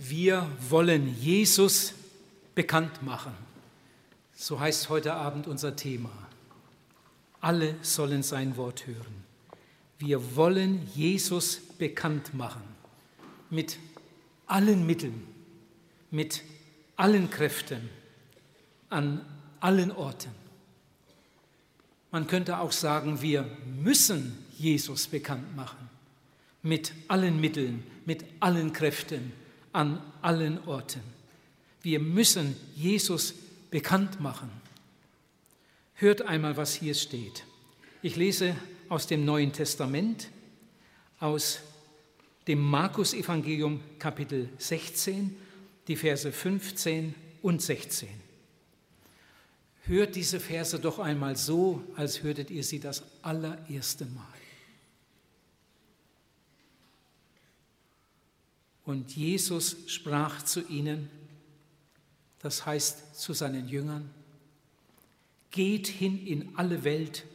[0.00, 1.92] Wir wollen Jesus
[2.54, 3.32] bekannt machen.
[4.32, 6.12] So heißt heute Abend unser Thema.
[7.40, 9.24] Alle sollen sein Wort hören.
[9.98, 12.62] Wir wollen Jesus bekannt machen
[13.50, 13.78] mit
[14.46, 15.26] allen Mitteln,
[16.12, 16.44] mit
[16.94, 17.88] allen Kräften,
[18.90, 19.24] an
[19.58, 20.30] allen Orten.
[22.12, 23.50] Man könnte auch sagen, wir
[23.82, 25.88] müssen Jesus bekannt machen
[26.62, 29.32] mit allen Mitteln, mit allen Kräften,
[29.72, 31.02] an allen Orten.
[31.82, 33.34] Wir müssen Jesus
[33.70, 34.50] bekannt machen.
[35.94, 37.44] Hört einmal, was hier steht.
[38.02, 38.56] Ich lese
[38.88, 40.28] aus dem Neuen Testament,
[41.18, 41.60] aus
[42.46, 45.36] dem Markus-Evangelium Kapitel 16,
[45.86, 48.08] die Verse 15 und 16.
[49.82, 54.37] Hört diese Verse doch einmal so, als hörtet ihr sie das allererste Mal.
[58.88, 61.10] Und Jesus sprach zu ihnen,
[62.38, 64.08] das heißt zu seinen Jüngern,
[65.50, 67.26] geht hin in alle Welt,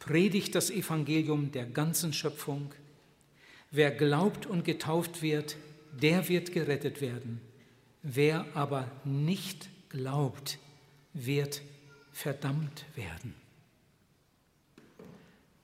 [0.00, 2.74] predigt das Evangelium der ganzen Schöpfung.
[3.70, 5.56] Wer glaubt und getauft wird,
[6.02, 7.40] der wird gerettet werden.
[8.02, 10.58] Wer aber nicht glaubt,
[11.14, 11.62] wird
[12.10, 13.34] verdammt werden.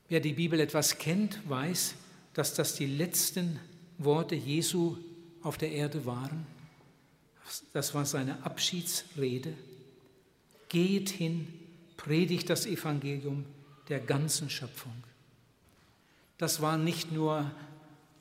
[0.09, 1.97] Wer die Bibel etwas kennt, weiß,
[2.35, 3.59] dass das die letzten
[3.99, 4.97] Worte Jesu
[5.45, 6.47] auf der Erde waren.
[7.73, 9.55] Das war seine Abschiedsrede.
[10.69, 11.47] Geht hin,
[11.97, 13.45] predigt das Evangelium
[13.89, 15.05] der ganzen Schöpfung.
[16.39, 17.51] Das war nicht nur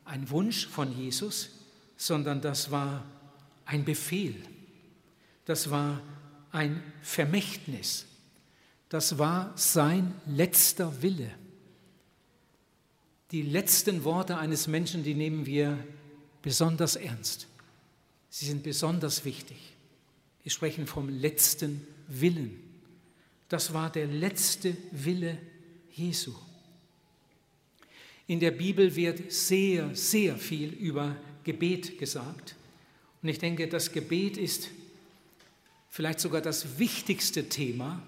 [0.05, 1.49] ein Wunsch von Jesus,
[1.97, 3.05] sondern das war
[3.65, 4.35] ein Befehl.
[5.45, 6.02] Das war
[6.52, 8.05] ein Vermächtnis.
[8.89, 11.31] Das war sein letzter Wille.
[13.31, 15.80] Die letzten Worte eines Menschen, die nehmen wir
[16.44, 17.47] besonders ernst.
[18.30, 19.58] Sie sind besonders wichtig.
[20.44, 22.59] Wir sprechen vom letzten Willen.
[23.49, 25.39] Das war der letzte Wille
[25.92, 26.33] Jesu.
[28.27, 32.55] In der Bibel wird sehr, sehr viel über Gebet gesagt.
[33.21, 34.70] Und ich denke, das Gebet ist
[35.89, 38.02] vielleicht sogar das wichtigste Thema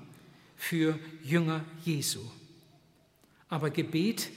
[0.57, 2.21] für Jünger Jesu.
[3.47, 4.29] Aber Gebet,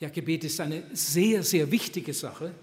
[0.00, 2.54] ja, Gebet ist eine sehr, sehr wichtige Sache,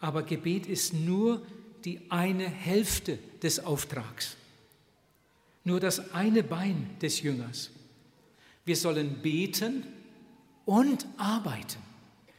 [0.00, 1.44] aber Gebet ist nur
[1.84, 4.36] die eine Hälfte des Auftrags,
[5.64, 7.70] nur das eine Bein des Jüngers.
[8.64, 9.84] Wir sollen beten
[10.64, 11.78] und arbeiten,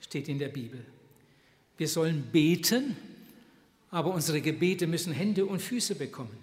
[0.01, 0.85] steht in der Bibel.
[1.77, 2.95] Wir sollen beten,
[3.89, 6.37] aber unsere Gebete müssen Hände und Füße bekommen.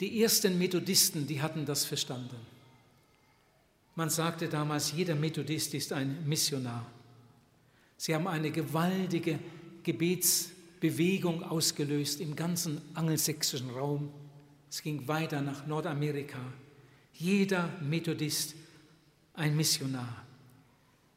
[0.00, 2.36] Die ersten Methodisten, die hatten das verstanden.
[3.96, 6.86] Man sagte damals, jeder Methodist ist ein Missionar.
[7.96, 9.40] Sie haben eine gewaltige
[9.82, 14.10] Gebetsbewegung ausgelöst im ganzen angelsächsischen Raum.
[14.70, 16.38] Es ging weiter nach Nordamerika.
[17.14, 18.54] Jeder Methodist
[19.34, 20.24] ein Missionar.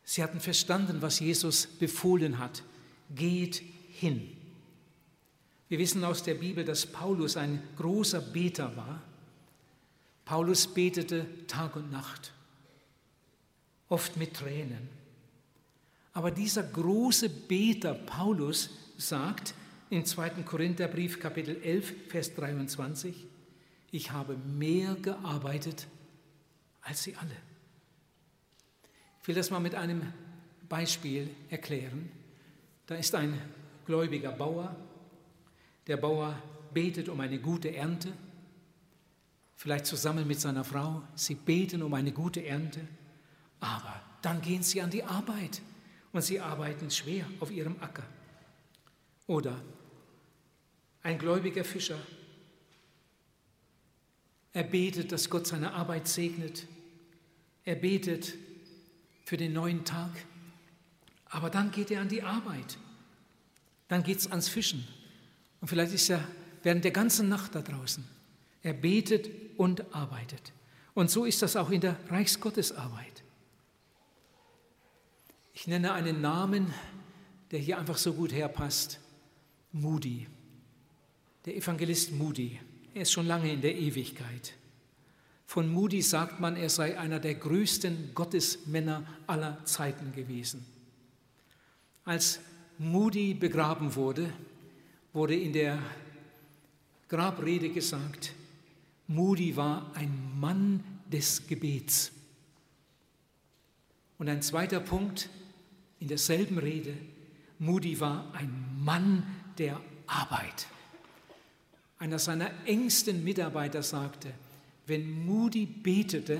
[0.04, 2.64] Sie hatten verstanden, was Jesus befohlen hat.
[3.16, 4.36] Geht hin.
[5.70, 9.02] Wir wissen aus der Bibel, dass Paulus ein großer Beter war.
[10.26, 12.34] Paulus betete Tag und Nacht,
[13.90, 15.01] oft mit Tränen.
[16.14, 19.54] Aber dieser große Beter Paulus sagt
[19.90, 20.44] im 2.
[20.44, 23.28] Korintherbrief Kapitel 11, Vers 23,
[23.92, 25.88] ich habe mehr gearbeitet
[26.82, 27.36] als sie alle.
[29.22, 30.02] Ich will das mal mit einem
[30.68, 32.10] Beispiel erklären.
[32.88, 33.40] Da ist ein
[33.86, 34.76] gläubiger Bauer.
[35.88, 36.42] Der Bauer
[36.74, 38.12] betet um eine gute Ernte,
[39.56, 41.04] vielleicht zusammen mit seiner Frau.
[41.16, 42.82] Sie beten um eine gute Ernte,
[43.60, 45.62] aber dann gehen sie an die Arbeit
[46.14, 48.06] und sie arbeiten schwer auf ihrem Acker.
[49.28, 49.62] Oder
[51.04, 52.00] ein gläubiger Fischer,
[54.54, 56.68] er betet, dass Gott seine Arbeit segnet.
[57.64, 58.34] Er betet
[59.24, 60.12] für den neuen Tag.
[61.26, 62.78] Aber dann geht er an die Arbeit.
[63.88, 64.86] Dann geht es ans Fischen.
[65.62, 66.28] Und vielleicht ist er
[66.64, 68.04] während der ganzen Nacht da draußen.
[68.64, 70.52] Er betet und arbeitet.
[70.94, 73.21] Und so ist das auch in der Reichsgottesarbeit.
[75.62, 76.74] Ich nenne einen Namen,
[77.52, 79.00] der hier einfach so gut herpasst.
[79.72, 80.26] Moody.
[81.46, 82.60] Der Evangelist Moody.
[82.96, 84.56] Er ist schon lange in der Ewigkeit.
[85.46, 90.66] Von Moody sagt man, er sei einer der größten Gottesmänner aller Zeiten gewesen.
[92.06, 92.40] Als
[92.80, 94.34] Moody begraben wurde,
[95.14, 95.78] wurde in der
[97.08, 98.34] Grabrede gesagt,
[99.06, 102.12] Moody war ein Mann des Gebets.
[104.18, 105.30] Und ein zweiter Punkt,
[106.02, 106.94] in derselben Rede,
[107.60, 108.52] Moody war ein
[108.84, 109.24] Mann
[109.58, 110.68] der Arbeit.
[112.00, 114.34] Einer seiner engsten Mitarbeiter sagte,
[114.88, 116.40] wenn Moody betete,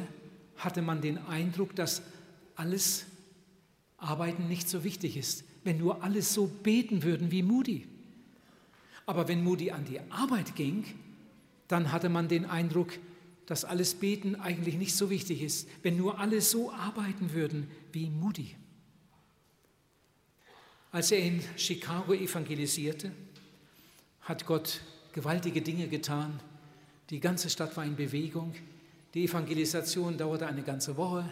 [0.58, 2.02] hatte man den Eindruck, dass
[2.56, 3.06] alles
[3.98, 7.88] Arbeiten nicht so wichtig ist, wenn nur alles so beten würden wie Moody.
[9.06, 10.86] Aber wenn Moody an die Arbeit ging,
[11.68, 12.90] dann hatte man den Eindruck,
[13.46, 18.10] dass alles Beten eigentlich nicht so wichtig ist, wenn nur alle so arbeiten würden wie
[18.10, 18.56] Moody.
[20.92, 23.12] Als er in Chicago evangelisierte,
[24.22, 24.82] hat Gott
[25.14, 26.40] gewaltige Dinge getan.
[27.10, 28.54] Die ganze Stadt war in Bewegung.
[29.14, 31.24] Die Evangelisation dauerte eine ganze Woche.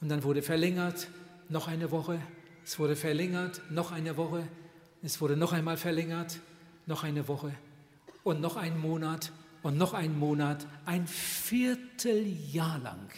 [0.00, 1.08] Und dann wurde verlängert,
[1.48, 2.20] noch eine Woche,
[2.64, 4.46] es wurde verlängert, noch eine Woche,
[5.02, 6.38] es wurde noch einmal verlängert,
[6.86, 7.52] noch eine Woche.
[8.22, 9.32] Und noch ein Monat.
[9.64, 13.08] Und noch ein Monat, ein Vierteljahr lang.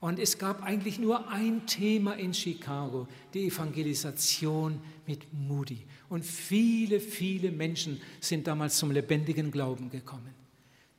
[0.00, 5.84] Und es gab eigentlich nur ein Thema in Chicago, die Evangelisation mit Moody.
[6.08, 10.34] Und viele, viele Menschen sind damals zum lebendigen Glauben gekommen.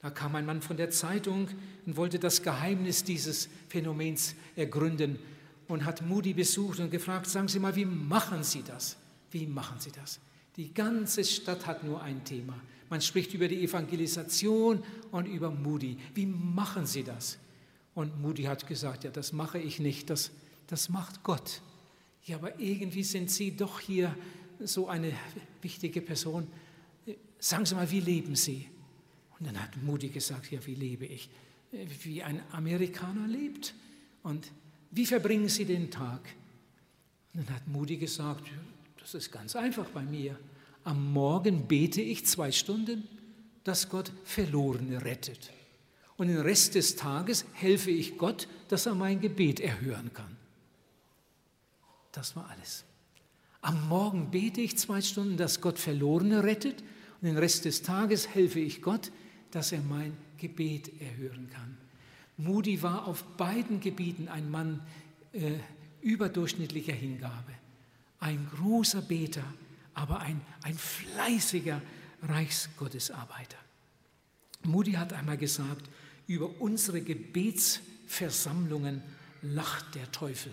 [0.02, 1.48] Da kam ein Mann von der Zeitung
[1.86, 5.18] und wollte das Geheimnis dieses Phänomens ergründen
[5.68, 8.98] und hat Moody besucht und gefragt, sagen Sie mal, wie machen Sie das?
[9.32, 10.20] Wie machen Sie das?
[10.58, 12.56] Die ganze Stadt hat nur ein Thema.
[12.90, 15.98] Man spricht über die Evangelisation und über Moody.
[16.14, 17.38] Wie machen Sie das?
[17.94, 20.32] Und Moody hat gesagt, ja, das mache ich nicht, das,
[20.68, 21.62] das macht Gott.
[22.26, 24.16] Ja, aber irgendwie sind Sie doch hier
[24.60, 25.12] so eine
[25.62, 26.48] wichtige Person.
[27.40, 28.68] Sagen Sie mal, wie leben Sie?
[29.40, 31.30] Und dann hat Moody gesagt, ja, wie lebe ich?
[32.04, 33.74] Wie ein Amerikaner lebt.
[34.24, 34.52] Und
[34.92, 36.22] wie verbringen Sie den Tag?
[37.34, 38.44] Und dann hat Moody gesagt,
[39.00, 40.40] das ist ganz einfach bei mir.
[40.84, 43.08] Am Morgen bete ich zwei Stunden,
[43.64, 45.52] dass Gott Verlorene rettet.
[46.22, 50.38] Und den Rest des Tages helfe ich Gott, dass er mein Gebet erhören kann.
[52.12, 52.84] Das war alles.
[53.62, 56.84] Am Morgen bete ich zwei Stunden, dass Gott Verlorene rettet.
[57.20, 59.12] Und den Rest des Tages helfe ich Gott,
[59.50, 61.76] dass er mein Gebet erhören kann.
[62.38, 64.80] Moody war auf beiden Gebieten ein Mann
[65.34, 65.54] äh,
[66.02, 67.54] überdurchschnittlicher Hingabe,
[68.20, 69.44] ein großer Beter,
[69.96, 71.82] aber ein, ein fleißiger
[72.22, 73.58] Reichsgottesarbeiter.
[74.64, 75.90] Moody hat einmal gesagt,
[76.34, 79.02] über unsere Gebetsversammlungen
[79.42, 80.52] lacht der Teufel.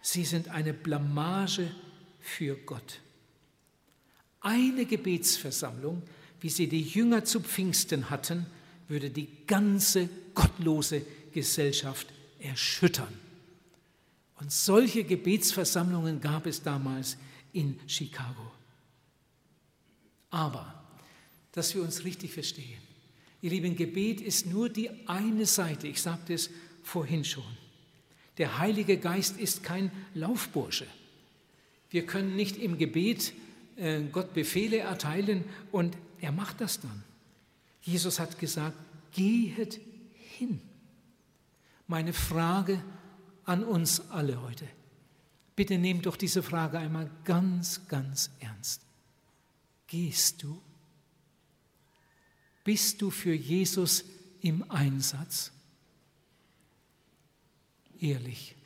[0.00, 1.70] Sie sind eine Blamage
[2.20, 3.00] für Gott.
[4.40, 6.02] Eine Gebetsversammlung
[6.44, 8.44] wie sie die Jünger zu Pfingsten hatten,
[8.86, 11.00] würde die ganze gottlose
[11.32, 12.06] Gesellschaft
[12.38, 13.18] erschüttern.
[14.38, 17.16] Und solche Gebetsversammlungen gab es damals
[17.54, 18.52] in Chicago.
[20.28, 20.84] Aber,
[21.52, 22.82] dass wir uns richtig verstehen,
[23.44, 26.48] ihr Lieben, Gebet ist nur die eine Seite, ich sagte es
[26.82, 27.44] vorhin schon.
[28.38, 30.86] Der Heilige Geist ist kein Laufbursche.
[31.90, 33.34] Wir können nicht im Gebet
[33.76, 37.04] äh, Gott Befehle erteilen und er macht das dann.
[37.82, 38.78] Jesus hat gesagt,
[39.12, 39.78] gehet
[40.38, 40.62] hin.
[41.86, 42.82] Meine Frage
[43.44, 44.66] an uns alle heute.
[45.54, 48.80] Bitte nehmt doch diese Frage einmal ganz, ganz ernst.
[49.86, 50.62] Gehst du?
[52.64, 54.04] Bist du für Jesus
[54.40, 55.52] im Einsatz?
[58.00, 58.56] Ehrlich.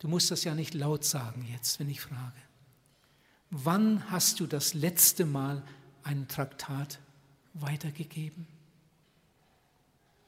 [0.00, 2.36] Du musst das ja nicht laut sagen jetzt, wenn ich frage.
[3.50, 5.62] Wann hast du das letzte Mal
[6.02, 6.98] ein Traktat
[7.54, 8.46] weitergegeben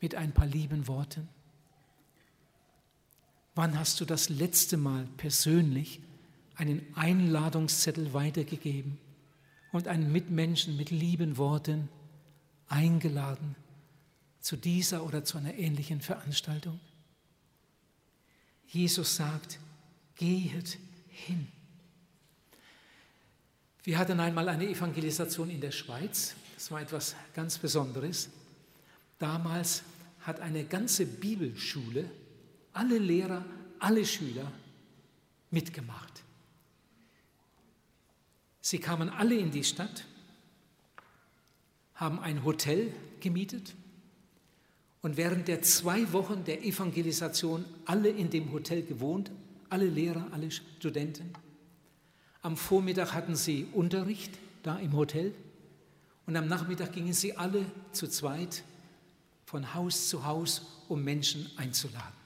[0.00, 1.28] mit ein paar lieben Worten?
[3.54, 6.00] Wann hast du das letzte Mal persönlich
[6.56, 8.98] einen Einladungszettel weitergegeben
[9.72, 11.88] und einen Mitmenschen mit lieben Worten
[12.72, 13.54] eingeladen
[14.40, 16.80] zu dieser oder zu einer ähnlichen Veranstaltung?
[18.66, 19.58] Jesus sagt,
[20.16, 21.46] gehet hin.
[23.84, 26.34] Wir hatten einmal eine Evangelisation in der Schweiz.
[26.54, 28.30] Das war etwas ganz Besonderes.
[29.18, 29.82] Damals
[30.20, 32.08] hat eine ganze Bibelschule,
[32.72, 33.44] alle Lehrer,
[33.80, 34.50] alle Schüler
[35.50, 36.22] mitgemacht.
[38.60, 40.04] Sie kamen alle in die Stadt,
[42.02, 43.74] haben ein Hotel gemietet
[45.02, 49.30] und während der zwei Wochen der Evangelisation alle in dem Hotel gewohnt,
[49.68, 51.32] alle Lehrer, alle Studenten.
[52.42, 54.32] Am Vormittag hatten sie Unterricht
[54.64, 55.32] da im Hotel
[56.26, 58.64] und am Nachmittag gingen sie alle zu zweit
[59.46, 62.20] von Haus zu Haus, um Menschen einzuladen.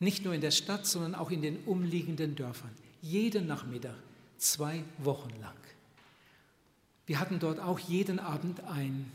[0.00, 2.72] Nicht nur in der Stadt, sondern auch in den umliegenden Dörfern.
[3.02, 3.94] Jeden Nachmittag,
[4.36, 5.65] zwei Wochen lang.
[7.06, 9.10] Wir hatten dort auch jeden Abend ein,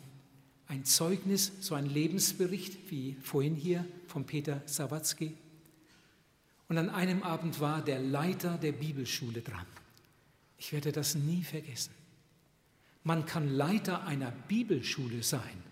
[0.67, 5.35] ein Zeugnis, so ein Lebensbericht, wie vorhin hier von Peter Sawatzki.
[6.69, 9.65] Und an einem Abend war der Leiter der Bibelschule dran.
[10.57, 11.93] Ich werde das nie vergessen.
[13.03, 15.63] Man kann Leiter einer Bibelschule sein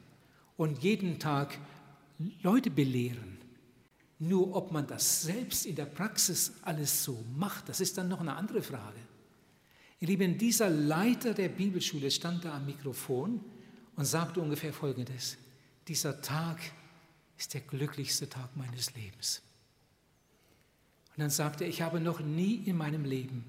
[0.58, 1.58] und jeden Tag
[2.42, 3.38] Leute belehren.
[4.18, 8.20] Nur ob man das selbst in der Praxis alles so macht, das ist dann noch
[8.20, 9.00] eine andere Frage.
[10.00, 13.44] Ihr Lieben, dieser Leiter der Bibelschule stand da am Mikrofon
[13.96, 15.38] und sagte ungefähr Folgendes.
[15.88, 16.60] Dieser Tag
[17.38, 19.42] ist der glücklichste Tag meines Lebens.
[21.10, 23.44] Und dann sagte er, ich habe noch nie in meinem Leben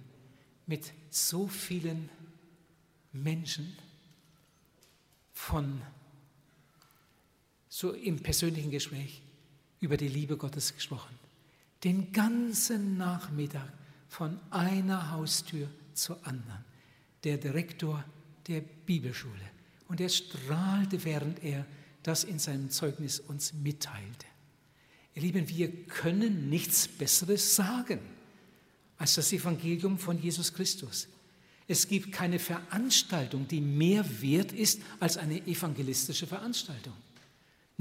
[0.66, 2.08] mit so vielen
[3.12, 3.76] Menschen
[5.32, 5.80] von
[7.68, 9.22] so im persönlichen Gespräch
[9.80, 11.16] über die Liebe Gottes gesprochen.
[11.84, 13.72] Den ganzen Nachmittag
[14.08, 16.64] von einer Haustür zur anderen.
[17.24, 18.04] Der Direktor
[18.46, 19.34] der Bibelschule.
[19.88, 21.66] Und er strahlte, während er
[22.02, 24.26] das in seinem Zeugnis uns mitteilte.
[25.14, 28.00] Ihr Lieben, wir können nichts Besseres sagen
[28.96, 31.08] als das Evangelium von Jesus Christus.
[31.66, 36.94] Es gibt keine Veranstaltung, die mehr wert ist als eine evangelistische Veranstaltung.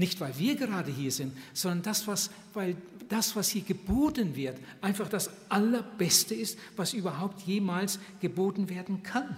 [0.00, 2.74] Nicht, weil wir gerade hier sind, sondern das, was, weil
[3.10, 9.36] das, was hier geboten wird, einfach das Allerbeste ist, was überhaupt jemals geboten werden kann.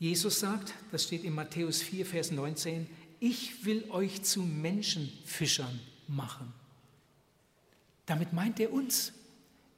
[0.00, 2.88] Jesus sagt, das steht in Matthäus 4, Vers 19,
[3.20, 5.78] ich will euch zu Menschenfischern
[6.08, 6.52] machen.
[8.06, 9.12] Damit meint er uns.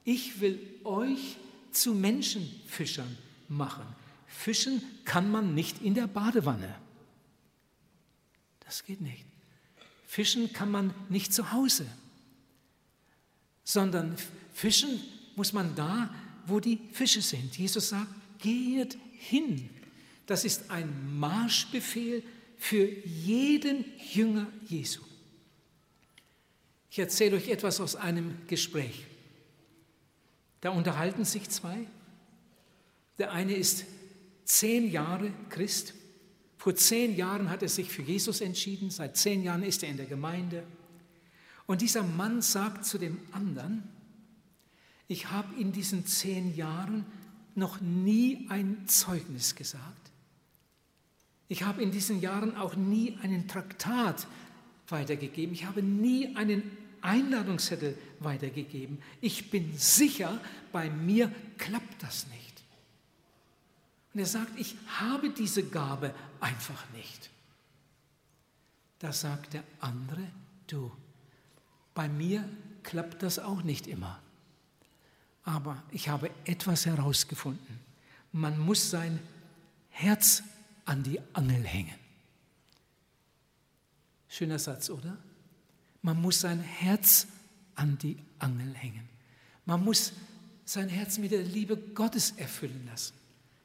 [0.05, 1.37] Ich will euch
[1.71, 3.15] zu Menschenfischern
[3.47, 3.85] machen.
[4.25, 6.73] Fischen kann man nicht in der Badewanne.
[8.65, 9.25] Das geht nicht.
[10.05, 11.87] Fischen kann man nicht zu Hause,
[13.63, 14.15] sondern
[14.53, 15.01] fischen
[15.35, 16.13] muss man da,
[16.45, 17.57] wo die Fische sind.
[17.57, 19.69] Jesus sagt, geht hin.
[20.25, 22.23] Das ist ein Marschbefehl
[22.57, 25.01] für jeden Jünger Jesu.
[26.89, 29.05] Ich erzähle euch etwas aus einem Gespräch.
[30.61, 31.87] Da unterhalten sich zwei.
[33.17, 33.85] Der eine ist
[34.45, 35.93] zehn Jahre Christ
[36.63, 39.97] vor zehn Jahren hat er sich für Jesus entschieden, seit zehn Jahren ist er in
[39.97, 40.63] der Gemeinde.
[41.65, 43.83] Und dieser Mann sagt zu dem anderen,
[45.09, 47.05] ich habe in diesen zehn Jahren
[47.53, 50.11] noch nie ein Zeugnis gesagt.
[51.49, 54.25] Ich habe in diesen Jahren auch nie einen Traktat
[54.87, 55.53] weitergegeben.
[55.53, 56.63] Ich habe nie einen
[57.01, 58.99] Einladungszettel weitergegeben.
[59.19, 60.39] Ich bin sicher,
[60.71, 62.52] bei mir klappt das nicht.
[64.13, 67.29] Und er sagt, ich habe diese Gabe einfach nicht.
[68.99, 70.27] Da sagt der andere,
[70.67, 70.91] du,
[71.93, 72.47] bei mir
[72.83, 74.19] klappt das auch nicht immer.
[75.43, 77.79] Aber ich habe etwas herausgefunden.
[78.31, 79.19] Man muss sein
[79.89, 80.43] Herz
[80.85, 81.95] an die Angel hängen.
[84.29, 85.17] Schöner Satz, oder?
[86.01, 87.27] Man muss sein Herz
[87.75, 89.07] an die Angel hängen.
[89.65, 90.13] Man muss
[90.65, 93.13] sein Herz mit der Liebe Gottes erfüllen lassen.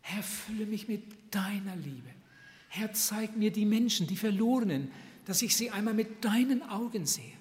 [0.08, 2.08] Herr, fülle mich mit deiner Liebe.
[2.70, 4.90] Herr, zeig mir die Menschen, die Verlorenen,
[5.26, 7.34] dass ich sie einmal mit deinen Augen sehe.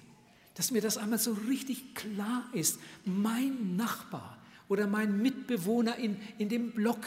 [0.54, 2.78] Dass mir das einmal so richtig klar ist.
[3.06, 4.36] Mein Nachbar
[4.68, 7.00] oder mein Mitbewohner in, in dem Block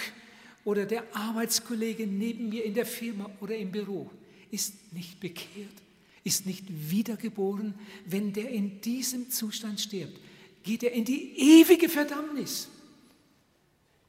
[0.63, 4.09] oder der Arbeitskollege neben mir in der Firma oder im Büro
[4.49, 5.75] ist nicht bekehrt,
[6.23, 7.75] ist nicht wiedergeboren.
[8.07, 10.19] Wenn der in diesem Zustand stirbt,
[10.63, 12.67] geht er in die ewige Verdammnis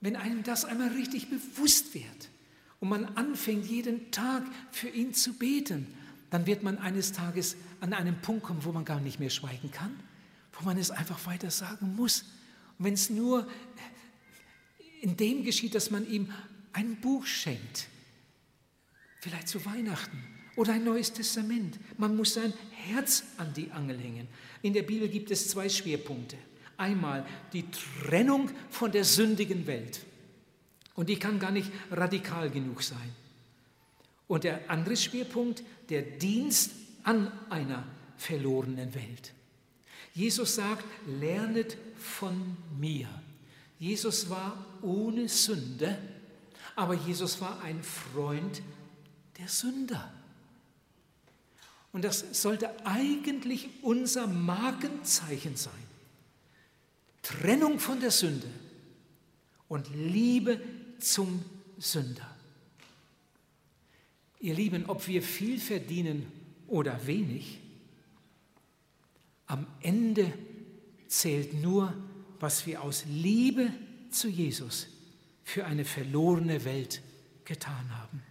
[0.03, 2.29] wenn einem das einmal richtig bewusst wird
[2.81, 5.87] und man anfängt, jeden Tag für ihn zu beten,
[6.29, 9.71] dann wird man eines Tages an einen Punkt kommen, wo man gar nicht mehr schweigen
[9.71, 9.95] kann,
[10.53, 12.23] wo man es einfach weiter sagen muss.
[12.79, 13.49] Und wenn es nur
[15.01, 16.33] in dem geschieht, dass man ihm
[16.73, 17.87] ein Buch schenkt,
[19.21, 20.23] vielleicht zu Weihnachten
[20.57, 21.79] oder ein neues Testament.
[21.97, 24.29] Man muss sein Herz an die Angel hängen.
[24.63, 26.37] In der Bibel gibt es zwei Schwerpunkte.
[26.83, 30.01] Einmal die Trennung von der sündigen Welt.
[30.97, 33.15] Und die kann gar nicht radikal genug sein.
[34.27, 36.73] Und der andere Schwerpunkt, der Dienst
[37.05, 37.85] an einer
[38.17, 39.33] verlorenen Welt.
[40.13, 43.09] Jesus sagt, lernet von mir.
[43.79, 45.97] Jesus war ohne Sünde,
[46.75, 48.61] aber Jesus war ein Freund
[49.39, 50.13] der Sünder.
[51.93, 55.82] Und das sollte eigentlich unser Markenzeichen sein.
[57.23, 58.49] Trennung von der Sünde
[59.69, 60.61] und Liebe
[60.99, 61.45] zum
[61.79, 62.29] Sünder.
[64.41, 66.27] Ihr Lieben, ob wir viel verdienen
[66.67, 67.61] oder wenig,
[69.47, 70.33] am Ende
[71.07, 71.95] zählt nur,
[72.41, 73.73] was wir aus Liebe
[74.11, 74.89] zu Jesus
[75.45, 77.03] für eine verlorene Welt
[77.45, 78.23] getan haben.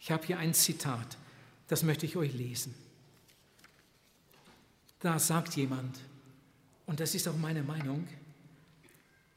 [0.00, 1.16] Ich habe hier ein Zitat,
[1.68, 2.74] das möchte ich euch lesen.
[5.00, 5.98] Da sagt jemand,
[6.86, 8.06] und das ist auch meine Meinung,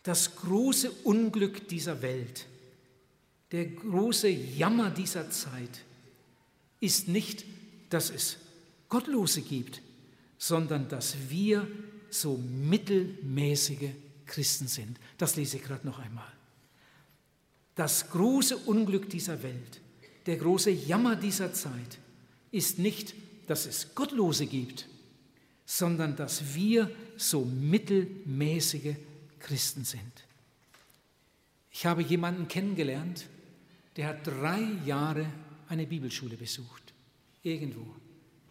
[0.03, 2.45] das große Unglück dieser Welt
[3.51, 5.83] Der große Jammer dieser Zeit
[6.79, 7.45] ist nicht,
[7.89, 8.37] dass es
[8.89, 9.81] Gottlose gibt,
[10.37, 11.67] sondern dass wir
[12.09, 13.89] so mittelmäßige
[14.25, 14.97] Christen sind.
[15.17, 16.31] Das lese ich gerade noch einmal.
[17.75, 19.81] Das große Unglück dieser Welt,
[20.25, 21.97] der große Jammer dieser Zeit
[22.51, 23.15] ist nicht,
[23.47, 24.87] dass es Gottlose gibt,
[25.71, 28.95] sondern dass wir so mittelmäßige
[29.37, 30.25] Christen sind.
[31.69, 33.27] Ich habe jemanden kennengelernt,
[33.95, 35.27] der hat drei Jahre
[35.67, 36.91] eine Bibelschule besucht,
[37.43, 37.85] irgendwo,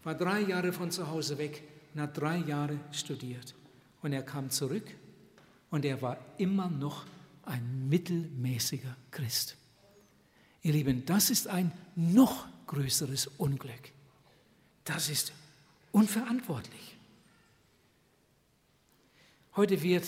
[0.05, 3.53] war drei Jahre von zu Hause weg und hat drei Jahre studiert.
[4.01, 4.87] Und er kam zurück
[5.71, 7.05] und er war immer noch
[7.43, 9.57] ein mittelmäßiger Christ.
[10.63, 13.91] Ihr Lieben, das ist ein noch größeres Unglück.
[14.85, 15.33] Das ist
[15.91, 16.98] unverantwortlich.
[19.59, 20.07] Heute wird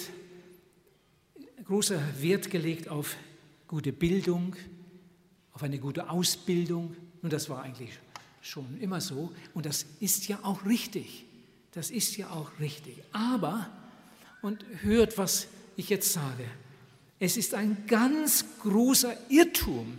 [1.64, 3.16] großer Wert gelegt auf
[3.66, 4.54] gute Bildung,
[5.52, 6.94] auf eine gute Ausbildung.
[7.20, 7.90] Und das war eigentlich
[8.40, 9.32] schon immer so.
[9.52, 11.24] Und das ist ja auch richtig.
[11.72, 13.02] Das ist ja auch richtig.
[13.10, 13.68] Aber,
[14.40, 16.44] und hört, was ich jetzt sage,
[17.18, 19.98] es ist ein ganz großer Irrtum,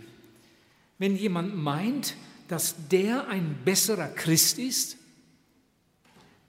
[0.96, 2.14] wenn jemand meint,
[2.48, 4.96] dass der ein besserer Christ ist,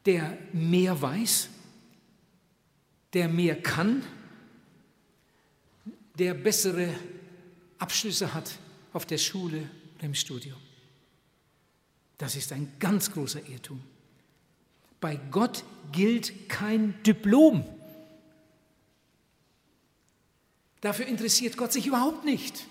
[0.05, 1.49] der mehr weiß,
[3.13, 4.03] der mehr kann,
[6.17, 6.93] der bessere
[7.79, 8.51] Abschlüsse hat
[8.91, 10.59] auf der Schule oder im Studium.
[12.17, 13.81] Das ist ein ganz großer Irrtum.
[14.99, 17.65] Bei Gott gilt kein Diplom.
[20.79, 22.65] Dafür interessiert Gott sich überhaupt nicht.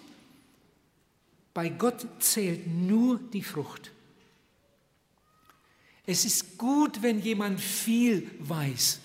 [1.55, 3.91] Bei Gott zählt nur die Frucht.
[6.07, 9.01] Es ist gut, wenn jemand viel weiß.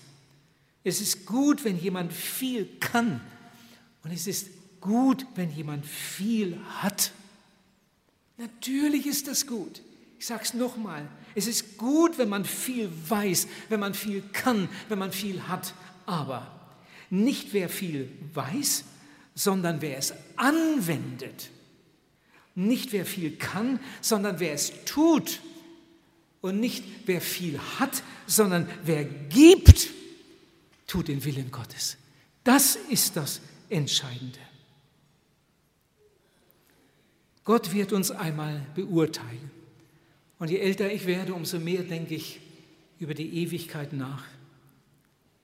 [0.88, 3.20] Es ist gut, wenn jemand viel kann.
[4.02, 4.48] Und es ist
[4.80, 7.12] gut, wenn jemand viel hat.
[8.38, 9.82] Natürlich ist das gut.
[10.18, 11.06] Ich sage es nochmal.
[11.34, 15.74] Es ist gut, wenn man viel weiß, wenn man viel kann, wenn man viel hat.
[16.06, 16.50] Aber
[17.10, 18.84] nicht wer viel weiß,
[19.34, 21.50] sondern wer es anwendet.
[22.54, 25.40] Nicht wer viel kann, sondern wer es tut.
[26.40, 29.90] Und nicht wer viel hat, sondern wer gibt,
[30.88, 31.96] tut den Willen Gottes.
[32.42, 34.40] Das ist das Entscheidende.
[37.44, 39.50] Gott wird uns einmal beurteilen.
[40.38, 42.40] Und je älter ich werde, umso mehr denke ich
[42.98, 44.24] über die Ewigkeit nach.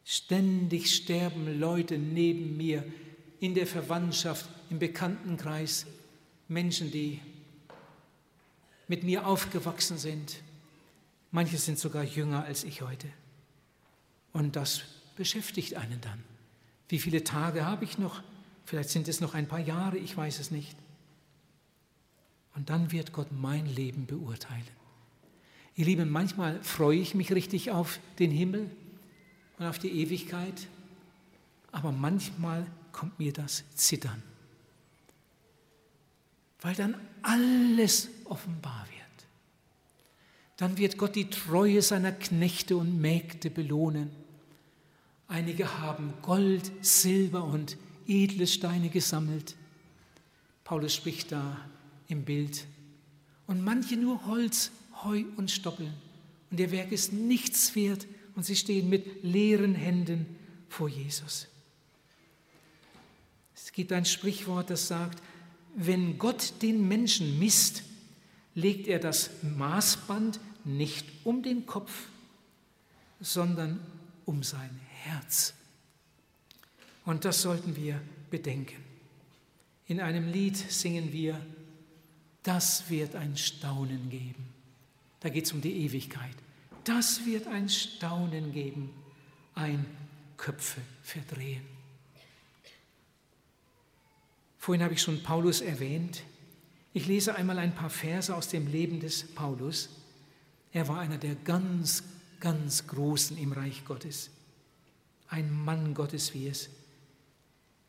[0.04, 2.84] Ständig sterben Leute neben mir
[3.40, 5.86] in der Verwandtschaft, im Bekanntenkreis,
[6.48, 7.20] Menschen, die
[8.86, 10.42] mit mir aufgewachsen sind.
[11.30, 13.08] Manche sind sogar jünger als ich heute.
[14.32, 14.82] Und das
[15.16, 16.22] beschäftigt einen dann.
[16.88, 18.22] Wie viele Tage habe ich noch?
[18.64, 20.76] Vielleicht sind es noch ein paar Jahre, ich weiß es nicht.
[22.54, 24.62] Und dann wird Gott mein Leben beurteilen.
[25.76, 28.70] Ihr Lieben, manchmal freue ich mich richtig auf den Himmel
[29.58, 30.68] und auf die Ewigkeit,
[31.72, 34.22] aber manchmal kommt mir das Zittern,
[36.60, 39.28] weil dann alles offenbar wird.
[40.56, 44.10] Dann wird Gott die Treue seiner Knechte und Mägde belohnen
[45.34, 49.56] Einige haben Gold, Silber und edle Steine gesammelt.
[50.62, 51.58] Paulus spricht da
[52.06, 52.68] im Bild.
[53.48, 54.70] Und manche nur Holz,
[55.02, 55.92] Heu und Stoppeln.
[56.52, 60.24] Und ihr Werk ist nichts wert und sie stehen mit leeren Händen
[60.68, 61.48] vor Jesus.
[63.56, 65.20] Es gibt ein Sprichwort, das sagt,
[65.74, 67.82] wenn Gott den Menschen misst,
[68.54, 72.06] legt er das Maßband nicht um den Kopf,
[73.18, 73.80] sondern
[74.26, 74.70] um sein
[75.04, 75.54] Herz.
[77.04, 78.82] Und das sollten wir bedenken.
[79.86, 81.38] In einem Lied singen wir,
[82.42, 84.48] das wird ein Staunen geben.
[85.20, 86.34] Da geht es um die Ewigkeit.
[86.84, 88.90] Das wird ein Staunen geben,
[89.54, 89.84] ein
[90.36, 91.62] Köpfe verdrehen.
[94.58, 96.22] Vorhin habe ich schon Paulus erwähnt.
[96.94, 99.90] Ich lese einmal ein paar Verse aus dem Leben des Paulus.
[100.72, 102.02] Er war einer der ganz,
[102.40, 104.30] ganz Großen im Reich Gottes
[105.34, 106.70] ein Mann Gottes, wie es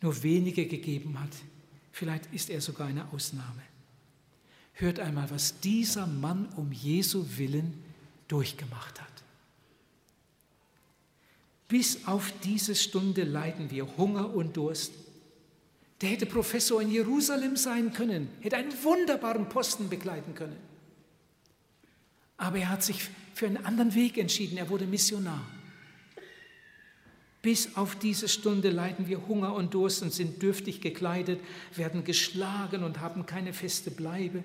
[0.02, 1.30] nur wenige gegeben hat.
[1.92, 3.62] Vielleicht ist er sogar eine Ausnahme.
[4.74, 7.84] Hört einmal, was dieser Mann um Jesu Willen
[8.28, 9.24] durchgemacht hat.
[11.68, 14.94] Bis auf diese Stunde leiden wir Hunger und Durst.
[16.02, 20.58] Der hätte Professor in Jerusalem sein können, hätte einen wunderbaren Posten begleiten können.
[22.38, 24.58] Aber er hat sich für einen anderen Weg entschieden.
[24.58, 25.46] Er wurde Missionar
[27.46, 31.40] Bis auf diese Stunde leiden wir Hunger und Durst und sind dürftig gekleidet,
[31.76, 34.44] werden geschlagen und haben keine feste Bleibe.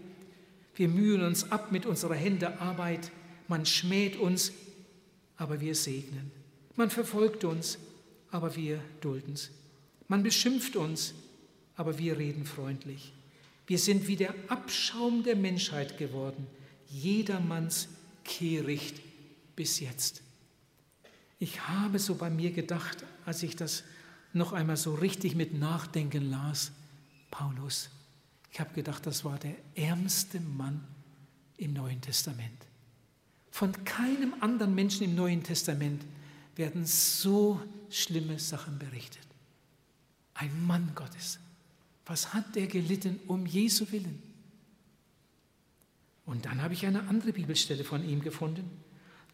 [0.74, 3.10] Wir mühen uns ab mit unserer Hände Arbeit.
[3.48, 4.52] Man schmäht uns,
[5.38, 6.30] aber wir segnen.
[6.76, 7.78] Man verfolgt uns,
[8.30, 9.50] aber wir dulden es.
[10.06, 11.14] Man beschimpft uns,
[11.76, 13.14] aber wir reden freundlich.
[13.66, 16.46] Wir sind wie der Abschaum der Menschheit geworden,
[16.90, 17.88] jedermanns
[18.24, 19.00] Kehricht
[19.56, 20.20] bis jetzt.
[21.40, 23.82] Ich habe so bei mir gedacht, als ich das
[24.32, 26.70] noch einmal so richtig mit Nachdenken las,
[27.30, 27.88] Paulus,
[28.52, 30.84] ich habe gedacht, das war der ärmste Mann
[31.56, 32.66] im Neuen Testament.
[33.50, 36.04] Von keinem anderen Menschen im Neuen Testament
[36.56, 39.26] werden so schlimme Sachen berichtet.
[40.34, 41.38] Ein Mann Gottes.
[42.04, 44.22] Was hat der gelitten um Jesu willen?
[46.26, 48.68] Und dann habe ich eine andere Bibelstelle von ihm gefunden.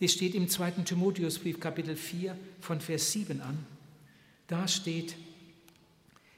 [0.01, 0.83] Die steht im 2.
[0.85, 3.59] Timotheusbrief Kapitel 4 von Vers 7 an.
[4.47, 5.17] Da steht,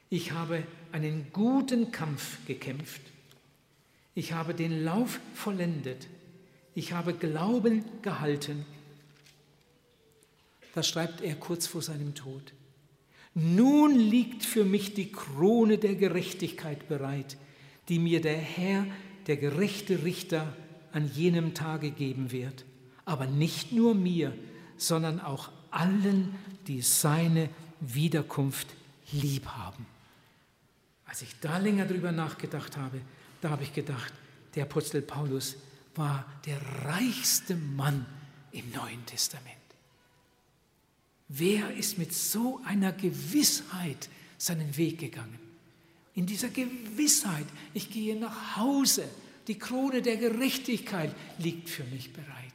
[0.09, 3.01] ich habe einen guten Kampf gekämpft.
[4.15, 6.07] Ich habe den Lauf vollendet.
[6.73, 8.65] Ich habe Glauben gehalten.
[10.73, 12.53] Das schreibt er kurz vor seinem Tod.
[13.33, 17.37] Nun liegt für mich die Krone der Gerechtigkeit bereit,
[17.89, 18.85] die mir der Herr,
[19.27, 20.55] der gerechte Richter,
[20.91, 22.65] an jenem Tage geben wird
[23.09, 24.37] aber nicht nur mir,
[24.77, 26.35] sondern auch allen,
[26.67, 28.67] die seine Wiederkunft
[29.11, 29.87] lieb haben.
[31.05, 33.01] Als ich da länger drüber nachgedacht habe,
[33.41, 34.13] da habe ich gedacht,
[34.53, 35.55] der Apostel Paulus
[35.95, 38.05] war der reichste Mann
[38.51, 39.55] im Neuen Testament.
[41.29, 45.39] Wer ist mit so einer Gewissheit seinen Weg gegangen?
[46.13, 49.05] In dieser Gewissheit, ich gehe nach Hause,
[49.47, 52.48] die Krone der Gerechtigkeit liegt für mich bereit.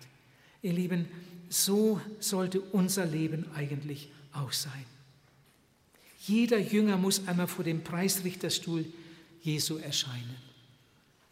[0.65, 1.07] Ihr Lieben,
[1.51, 4.87] so sollte unser Leben eigentlich auch sein.
[6.27, 8.87] Jeder Jünger muss einmal vor dem Preisrichterstuhl
[9.43, 10.37] Jesu erscheinen.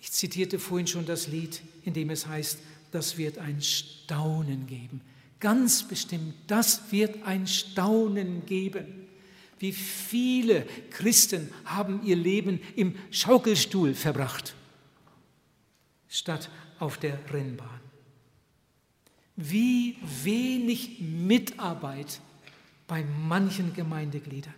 [0.00, 2.58] Ich zitierte vorhin schon das Lied, in dem es heißt,
[2.90, 5.00] das wird ein Staunen geben.
[5.40, 8.84] Ganz bestimmt, das wird ein Staunen geben.
[9.58, 14.54] Wie viele Christen haben ihr Leben im Schaukelstuhl verbracht,
[16.06, 17.81] statt auf der Rennbahn
[19.50, 22.20] wie wenig Mitarbeit
[22.86, 24.54] bei manchen Gemeindegliedern,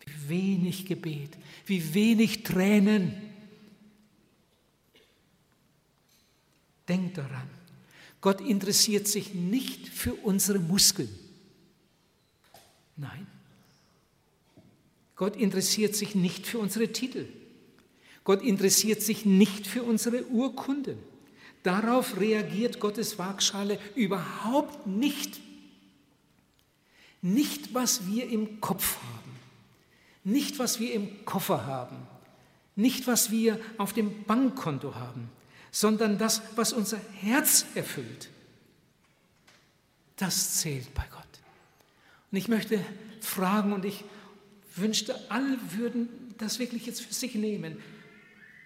[0.00, 1.30] wie wenig Gebet,
[1.66, 3.14] wie wenig Tränen.
[6.88, 7.48] Denkt daran,
[8.20, 11.08] Gott interessiert sich nicht für unsere Muskeln.
[12.96, 13.26] Nein.
[15.16, 17.26] Gott interessiert sich nicht für unsere Titel.
[18.24, 20.98] Gott interessiert sich nicht für unsere Urkunden.
[21.62, 25.40] Darauf reagiert Gottes Waagschale überhaupt nicht.
[27.20, 29.30] Nicht, was wir im Kopf haben,
[30.24, 31.96] nicht, was wir im Koffer haben,
[32.74, 35.30] nicht, was wir auf dem Bankkonto haben,
[35.70, 38.28] sondern das, was unser Herz erfüllt.
[40.16, 41.22] Das zählt bei Gott.
[42.30, 42.84] Und ich möchte
[43.20, 44.04] fragen, und ich
[44.74, 47.76] wünschte, alle würden das wirklich jetzt für sich nehmen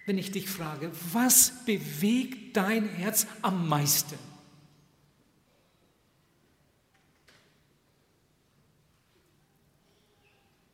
[0.07, 4.17] wenn ich dich frage, was bewegt dein Herz am meisten?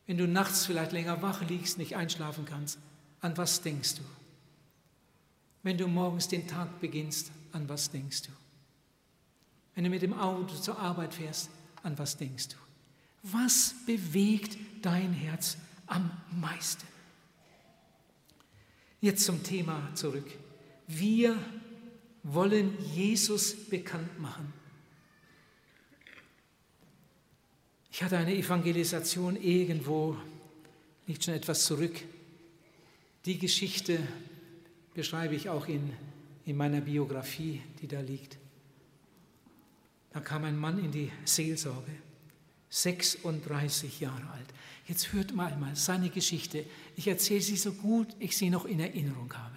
[0.06, 2.78] Wenn du nachts vielleicht länger wach liegst, nicht einschlafen kannst,
[3.22, 4.02] an was denkst du?
[5.64, 8.30] Wenn du morgens den Tag beginnst, an was denkst du?
[9.74, 11.50] Wenn du mit dem Auto zur Arbeit fährst,
[11.82, 12.56] an was denkst du?
[13.24, 15.56] Was bewegt dein Herz
[15.88, 16.93] am meisten?
[19.04, 20.24] Jetzt zum Thema zurück.
[20.86, 21.38] Wir
[22.22, 24.50] wollen Jesus bekannt machen.
[27.92, 30.16] Ich hatte eine Evangelisation irgendwo,
[31.06, 32.00] nicht schon etwas zurück.
[33.26, 33.98] Die Geschichte
[34.94, 35.92] beschreibe ich auch in,
[36.46, 38.38] in meiner Biografie, die da liegt.
[40.14, 41.92] Da kam ein Mann in die Seelsorge,
[42.74, 44.46] 36 Jahre alt.
[44.88, 46.64] Jetzt hört mal mal seine Geschichte.
[46.96, 49.56] Ich erzähle sie so gut, ich sie noch in Erinnerung habe.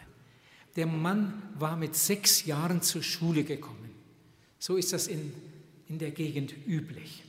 [0.75, 3.89] Der Mann war mit sechs Jahren zur Schule gekommen.
[4.59, 5.33] So ist das in,
[5.89, 7.23] in der Gegend üblich.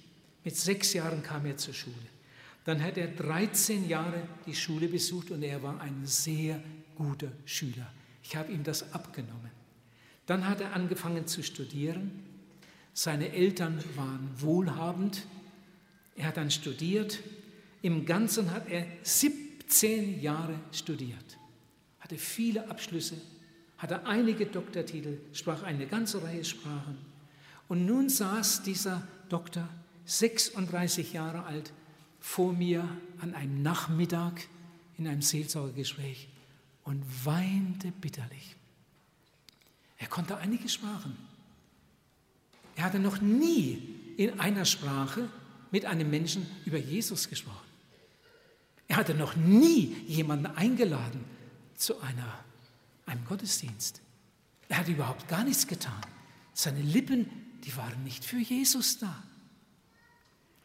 [0.45, 1.97] Mit sechs Jahren kam er zur Schule.
[2.67, 6.63] Dann hat er 13 Jahre die Schule besucht und er war ein sehr
[6.97, 7.91] guter Schüler.
[8.23, 9.51] Ich habe ihm das abgenommen.
[10.27, 12.11] Dann hat er angefangen zu studieren.
[12.93, 15.23] Seine Eltern waren wohlhabend.
[16.19, 17.21] Er hat dann studiert
[17.83, 21.39] im Ganzen hat er 17 Jahre studiert,
[22.01, 23.17] hatte viele Abschlüsse,
[23.77, 26.99] hatte einige Doktortitel, sprach eine ganze Reihe Sprachen.
[27.69, 29.69] Und nun saß dieser Doktor
[30.07, 31.73] 36 Jahre alt,
[32.21, 32.89] vor mir
[33.21, 34.49] an einem Nachmittag
[34.97, 36.29] in einem Seelsorgegespräch
[36.83, 38.57] und weinte bitterlich.
[39.99, 41.17] Er konnte einige Sprachen.
[42.75, 43.83] Er hatte noch nie
[44.17, 45.29] in einer Sprache
[45.71, 47.67] mit einem Menschen über Jesus gesprochen.
[48.89, 51.25] Er hatte noch nie jemanden eingeladen
[51.77, 52.45] zu einer,
[53.07, 54.01] einem Gottesdienst.
[54.69, 56.01] Er hatte überhaupt gar nichts getan.
[56.55, 57.31] Seine Lippen,
[57.65, 59.23] die waren nicht für Jesus da.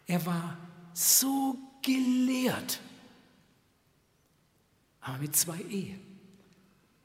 [0.08, 0.58] Er war
[0.94, 2.80] so gelehrt,
[5.02, 5.96] aber mit zwei E.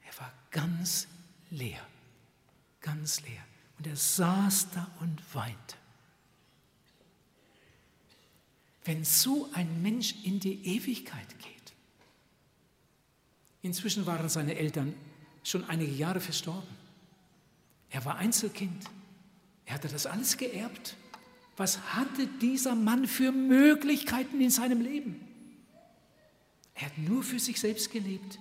[0.05, 1.07] Er war ganz
[1.49, 1.85] leer,
[2.81, 3.43] ganz leer.
[3.77, 5.78] Und er saß da und weinte.
[8.89, 11.73] Wenn so ein Mensch in die Ewigkeit geht,
[13.61, 14.95] inzwischen waren seine Eltern
[15.43, 16.75] schon einige Jahre verstorben.
[17.91, 18.83] Er war Einzelkind.
[19.67, 20.95] Er hatte das alles geerbt.
[21.55, 25.21] Was hatte dieser Mann für Möglichkeiten in seinem Leben?
[26.73, 28.39] Er hat nur für sich selbst gelebt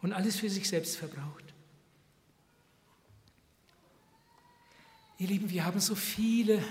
[0.00, 1.42] und alles für sich selbst verbraucht.
[5.18, 6.62] Ihr Lieben, wir haben so viele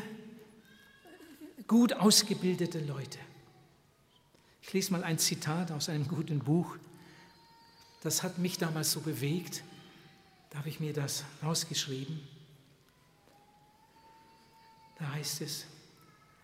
[1.71, 3.17] gut ausgebildete Leute.
[4.61, 6.75] Ich lese mal ein Zitat aus einem guten Buch.
[8.03, 9.63] Das hat mich damals so bewegt.
[10.49, 12.19] Da habe ich mir das rausgeschrieben.
[14.99, 15.65] Da heißt es,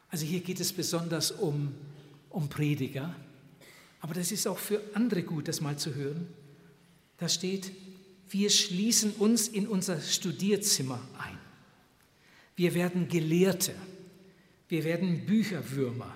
[0.10, 1.76] also hier geht es besonders um,
[2.30, 3.13] um Prediger,
[4.00, 6.26] aber das ist auch für andere gut, das mal zu hören.
[7.18, 7.74] Da steht,
[8.30, 11.38] wir schließen uns in unser Studierzimmer ein.
[12.56, 13.76] Wir werden Gelehrte,
[14.69, 16.15] wir werden Bücherwürmer,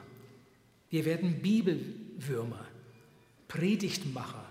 [0.90, 2.66] wir werden Bibelwürmer,
[3.48, 4.46] Predigtmacher,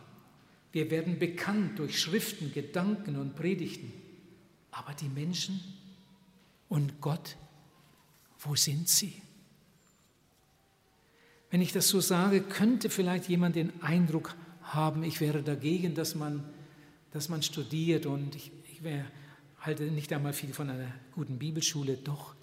[0.72, 3.92] wir werden bekannt durch Schriften, Gedanken und Predigten.
[4.70, 5.60] Aber die Menschen
[6.68, 7.36] und Gott,
[8.38, 9.20] wo sind sie?
[11.50, 16.14] Wenn ich das so sage, könnte vielleicht jemand den Eindruck haben, ich wäre dagegen, dass
[16.14, 16.44] man,
[17.10, 19.04] dass man studiert und ich, ich wäre,
[19.58, 21.96] halte nicht einmal viel von einer guten Bibelschule.
[21.96, 22.34] Doch,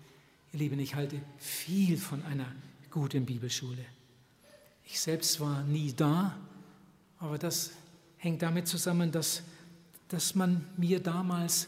[0.58, 2.48] ihr Lieben, ich halte viel von einer
[2.90, 3.86] guten Bibelschule.
[4.86, 6.36] Ich selbst war nie da,
[7.20, 7.72] aber das
[8.18, 9.44] hängt damit zusammen, dass,
[10.08, 11.68] dass man mir damals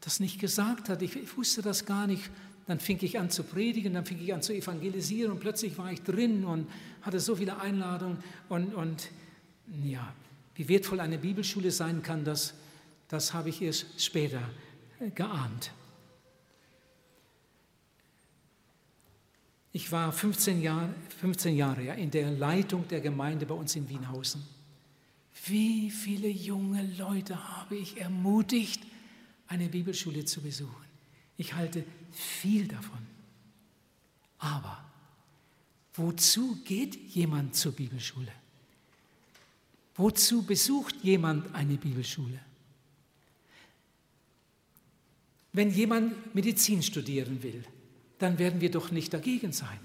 [0.00, 1.00] das nicht gesagt hat.
[1.00, 2.30] Ich, wusste das gar nicht.
[2.66, 5.90] Dann fing ich an zu predigen, dann fing ich an zu evangelisieren und plötzlich war
[5.90, 6.68] ich drin und
[7.00, 8.18] hatte so viele Einladungen.
[8.50, 9.08] Und, und
[9.82, 10.12] ja,
[10.54, 12.52] wie wertvoll eine Bibelschule sein kann, das,
[13.08, 14.42] das habe ich erst später
[15.14, 15.70] geahnt.
[19.72, 23.88] Ich war 15 Jahre, 15 Jahre ja, in der Leitung der Gemeinde bei uns in
[23.88, 24.42] Wienhausen.
[25.46, 28.82] Wie viele junge Leute habe ich ermutigt,
[29.46, 30.84] eine Bibelschule zu besuchen?
[31.36, 32.98] Ich halte viel davon.
[34.38, 34.84] Aber
[35.94, 38.32] wozu geht jemand zur Bibelschule?
[39.94, 42.40] Wozu besucht jemand eine Bibelschule?
[45.52, 47.64] Wenn jemand Medizin studieren will,
[48.18, 49.78] dann werden wir doch nicht dagegen sein.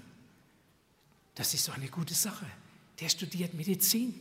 [1.34, 2.46] Das ist doch eine gute Sache.
[3.00, 4.14] Der studiert Medizin.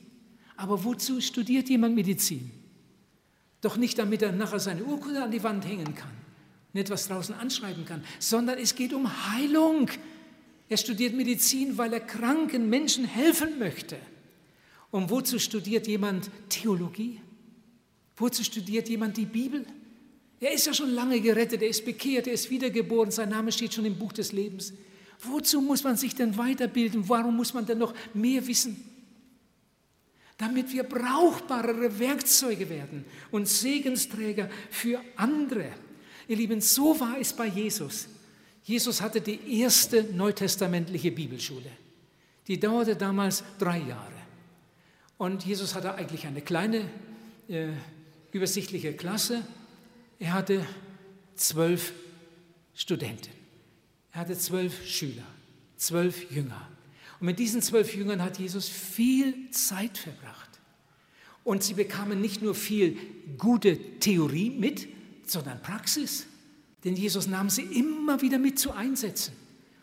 [0.55, 2.51] Aber wozu studiert jemand Medizin?
[3.61, 6.11] Doch nicht, damit er nachher seine Urkunde an die Wand hängen kann
[6.73, 9.89] und etwas draußen anschreiben kann, sondern es geht um Heilung.
[10.69, 13.97] Er studiert Medizin, weil er kranken Menschen helfen möchte.
[14.91, 17.19] Und wozu studiert jemand Theologie?
[18.17, 19.65] Wozu studiert jemand die Bibel?
[20.43, 23.73] Er ist ja schon lange gerettet, er ist bekehrt, er ist wiedergeboren, sein Name steht
[23.73, 24.73] schon im Buch des Lebens.
[25.21, 27.07] Wozu muss man sich denn weiterbilden?
[27.07, 28.89] Warum muss man denn noch mehr wissen?
[30.37, 35.71] damit wir brauchbarere Werkzeuge werden und Segensträger für andere.
[36.27, 38.07] Ihr Lieben, so war es bei Jesus.
[38.63, 41.71] Jesus hatte die erste neutestamentliche Bibelschule.
[42.47, 44.11] Die dauerte damals drei Jahre.
[45.17, 46.89] Und Jesus hatte eigentlich eine kleine,
[47.47, 47.69] äh,
[48.33, 49.45] übersichtliche Klasse.
[50.23, 50.65] Er hatte
[51.35, 51.91] zwölf
[52.73, 53.29] Studenten.
[54.13, 55.25] Er hatte zwölf Schüler,
[55.75, 56.65] zwölf Jünger.
[57.19, 60.61] Und mit diesen zwölf Jüngern hat Jesus viel Zeit verbracht.
[61.43, 62.97] Und sie bekamen nicht nur viel
[63.37, 64.87] gute Theorie mit,
[65.27, 66.25] sondern Praxis.
[66.85, 69.33] Denn Jesus nahm sie immer wieder mit zu einsetzen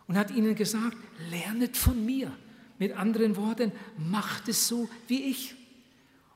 [0.06, 0.96] und hat ihnen gesagt,
[1.28, 2.34] lernet von mir.
[2.78, 5.54] Mit anderen Worten, macht es so wie ich.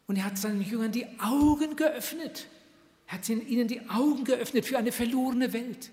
[0.07, 2.49] Und er hat seinen Jüngern die Augen geöffnet.
[3.07, 5.91] Er hat ihnen die Augen geöffnet für eine verlorene Welt.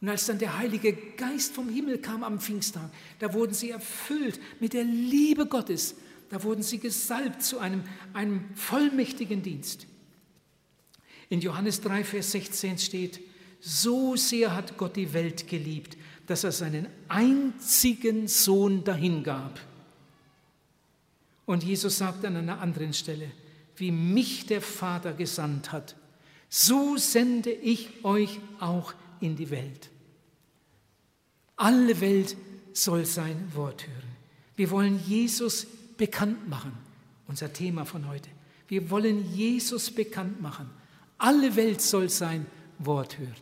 [0.00, 4.40] Und als dann der Heilige Geist vom Himmel kam am Pfingsttag, da wurden sie erfüllt
[4.58, 5.94] mit der Liebe Gottes.
[6.28, 9.86] Da wurden sie gesalbt zu einem, einem vollmächtigen Dienst.
[11.28, 13.20] In Johannes 3, Vers 16 steht,
[13.60, 19.60] so sehr hat Gott die Welt geliebt, dass er seinen einzigen Sohn dahingab.
[21.46, 23.30] Und Jesus sagt an einer anderen Stelle,
[23.76, 25.94] wie mich der Vater gesandt hat,
[26.54, 29.88] so sende ich euch auch in die Welt.
[31.56, 32.36] Alle Welt
[32.74, 34.16] soll sein Wort hören.
[34.54, 36.72] Wir wollen Jesus bekannt machen,
[37.26, 38.28] unser Thema von heute.
[38.68, 40.68] Wir wollen Jesus bekannt machen.
[41.16, 42.44] Alle Welt soll sein
[42.78, 43.32] Wort hören.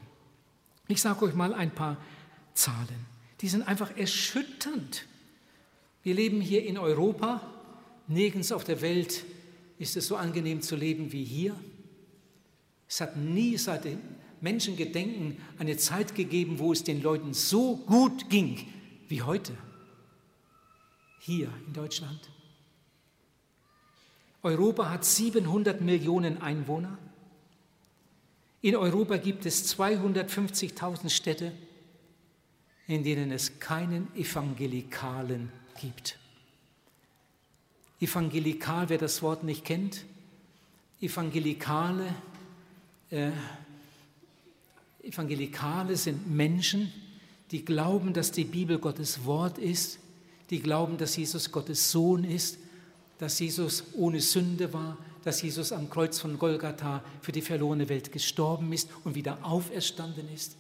[0.87, 1.97] Ich sage euch mal ein paar
[2.55, 3.07] Zahlen.
[3.41, 5.05] Die sind einfach erschütternd.
[6.05, 7.41] Wir leben hier in Europa.
[8.07, 9.25] Nirgends auf der Welt
[9.81, 11.57] ist es so angenehm zu leben wie hier.
[12.91, 14.01] Es hat nie seit dem
[14.41, 18.67] Menschengedenken eine Zeit gegeben, wo es den Leuten so gut ging
[19.07, 19.57] wie heute.
[21.21, 22.29] Hier in Deutschland.
[24.43, 26.99] Europa hat 700 Millionen Einwohner.
[28.61, 31.53] In Europa gibt es 250.000 Städte,
[32.89, 36.19] in denen es keinen Evangelikalen gibt.
[38.01, 40.05] Evangelikal, wer das Wort nicht kennt,
[41.01, 42.15] Evangelikale,
[43.11, 43.31] äh,
[45.03, 46.93] Evangelikale sind Menschen,
[47.51, 49.99] die glauben, dass die Bibel Gottes Wort ist,
[50.51, 52.59] die glauben, dass Jesus Gottes Sohn ist,
[53.19, 58.13] dass Jesus ohne Sünde war, dass Jesus am Kreuz von Golgatha für die verlorene Welt
[58.13, 60.57] gestorben ist und wieder auferstanden ist.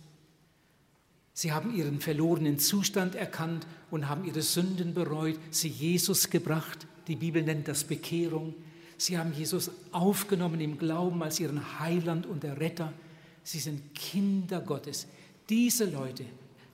[1.33, 6.87] Sie haben ihren verlorenen Zustand erkannt und haben ihre Sünden bereut, sie Jesus gebracht.
[7.07, 8.55] Die Bibel nennt das Bekehrung.
[9.01, 12.93] Sie haben Jesus aufgenommen im Glauben als ihren Heiland und der Retter.
[13.43, 15.07] Sie sind Kinder Gottes.
[15.49, 16.27] Diese Leute,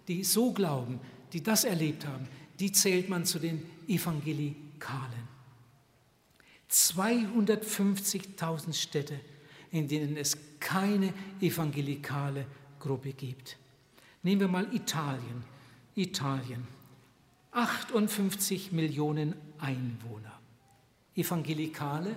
[0.09, 0.99] die so glauben,
[1.33, 2.27] die das erlebt haben,
[2.59, 5.29] die zählt man zu den Evangelikalen.
[6.69, 9.21] 250.000 Städte,
[9.71, 12.45] in denen es keine evangelikale
[12.81, 13.57] Gruppe gibt.
[14.25, 15.45] Nehmen wir mal Italien.
[15.95, 16.67] Italien.
[17.53, 20.36] 58 Millionen Einwohner.
[21.17, 22.17] Evangelikale,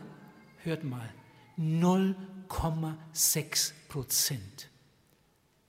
[0.63, 1.09] hört mal,
[1.57, 4.69] 0,6 Prozent.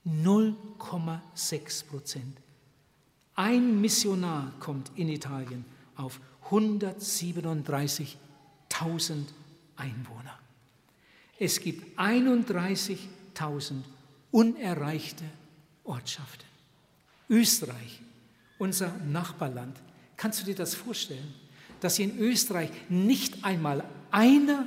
[0.06, 2.38] 0,6 Prozent.
[3.34, 5.64] Ein Missionar kommt in Italien
[5.96, 8.18] auf 137
[8.70, 9.32] 1000
[9.76, 10.38] Einwohner.
[11.38, 13.82] Es gibt 31.000
[14.30, 15.24] unerreichte
[15.84, 16.46] Ortschaften.
[17.28, 18.00] Österreich,
[18.58, 19.76] unser Nachbarland,
[20.16, 21.34] kannst du dir das vorstellen,
[21.80, 24.66] dass in Österreich nicht einmal einer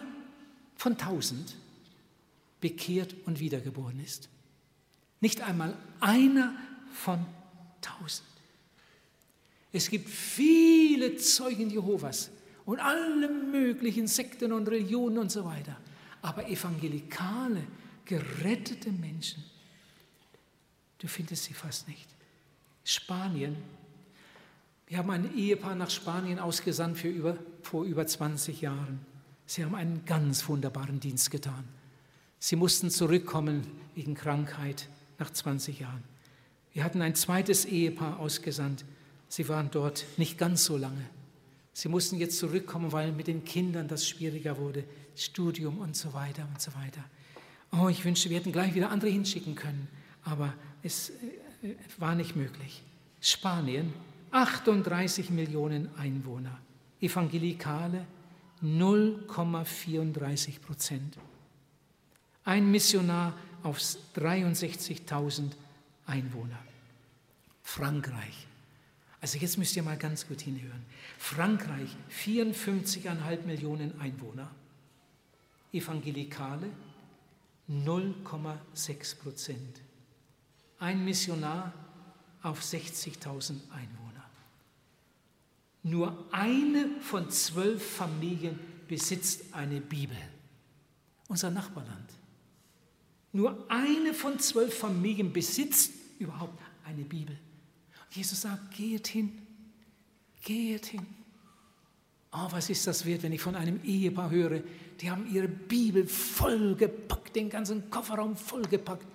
[0.76, 1.56] von 1000
[2.60, 4.30] bekehrt und wiedergeboren ist?
[5.22, 6.54] Nicht einmal einer
[6.92, 7.26] von
[7.82, 8.24] 1000.
[9.72, 12.30] Es gibt viele Zeugen Jehovas,
[12.66, 15.78] und alle möglichen Sekten und Religionen und so weiter.
[16.22, 17.64] Aber evangelikale,
[18.06, 19.44] gerettete Menschen,
[21.00, 22.08] du findest sie fast nicht.
[22.84, 23.56] Spanien.
[24.88, 29.00] Wir haben ein Ehepaar nach Spanien ausgesandt für über, vor über 20 Jahren.
[29.46, 31.64] Sie haben einen ganz wunderbaren Dienst getan.
[32.40, 33.66] Sie mussten zurückkommen
[33.96, 34.88] wegen Krankheit
[35.20, 36.04] nach 20 Jahren.
[36.74, 38.84] Wir hatten ein zweites Ehepaar ausgesandt.
[39.30, 41.06] Sie waren dort nicht ganz so lange.
[41.72, 44.84] Sie mussten jetzt zurückkommen, weil mit den Kindern das schwieriger wurde,
[45.16, 47.04] Studium und so weiter und so weiter.
[47.72, 49.88] Oh, ich wünschte, wir hätten gleich wieder andere hinschicken können,
[50.24, 52.84] aber es äh, war nicht möglich.
[53.22, 53.94] Spanien,
[54.34, 56.60] 38 Millionen Einwohner,
[57.00, 58.06] Evangelikale
[58.64, 61.18] 0,34 Prozent.
[62.44, 65.52] Ein Missionar auf 63.000
[66.08, 66.58] Einwohner.
[67.62, 68.48] Frankreich,
[69.22, 70.84] also jetzt müsst ihr mal ganz gut hinhören.
[71.20, 74.50] Frankreich, 54,5 Millionen Einwohner.
[75.72, 76.70] Evangelikale,
[77.70, 79.82] 0,6 Prozent.
[80.80, 81.72] Ein Missionar
[82.42, 84.03] auf 60.000 Einwohner.
[85.84, 90.18] Nur eine von zwölf Familien besitzt eine Bibel.
[91.28, 92.10] Unser Nachbarland.
[93.34, 97.38] Nur eine von zwölf Familien besitzt überhaupt eine Bibel.
[98.12, 99.32] Jesus sagt, geht hin,
[100.44, 101.06] geht hin.
[102.32, 104.62] Oh, was ist das wert, wenn ich von einem Ehepaar höre,
[105.02, 109.06] die haben ihre Bibel vollgepackt, den ganzen Kofferraum vollgepackt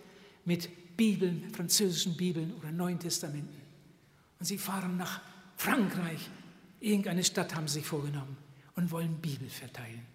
[0.45, 3.61] mit Bibeln, französischen Bibeln oder Neuen Testamenten.
[4.39, 5.21] Und sie fahren nach
[5.57, 6.29] Frankreich,
[6.81, 8.37] irgendeine Stadt haben sie sich vorgenommen
[8.77, 10.07] und wollen Bibel verteilen.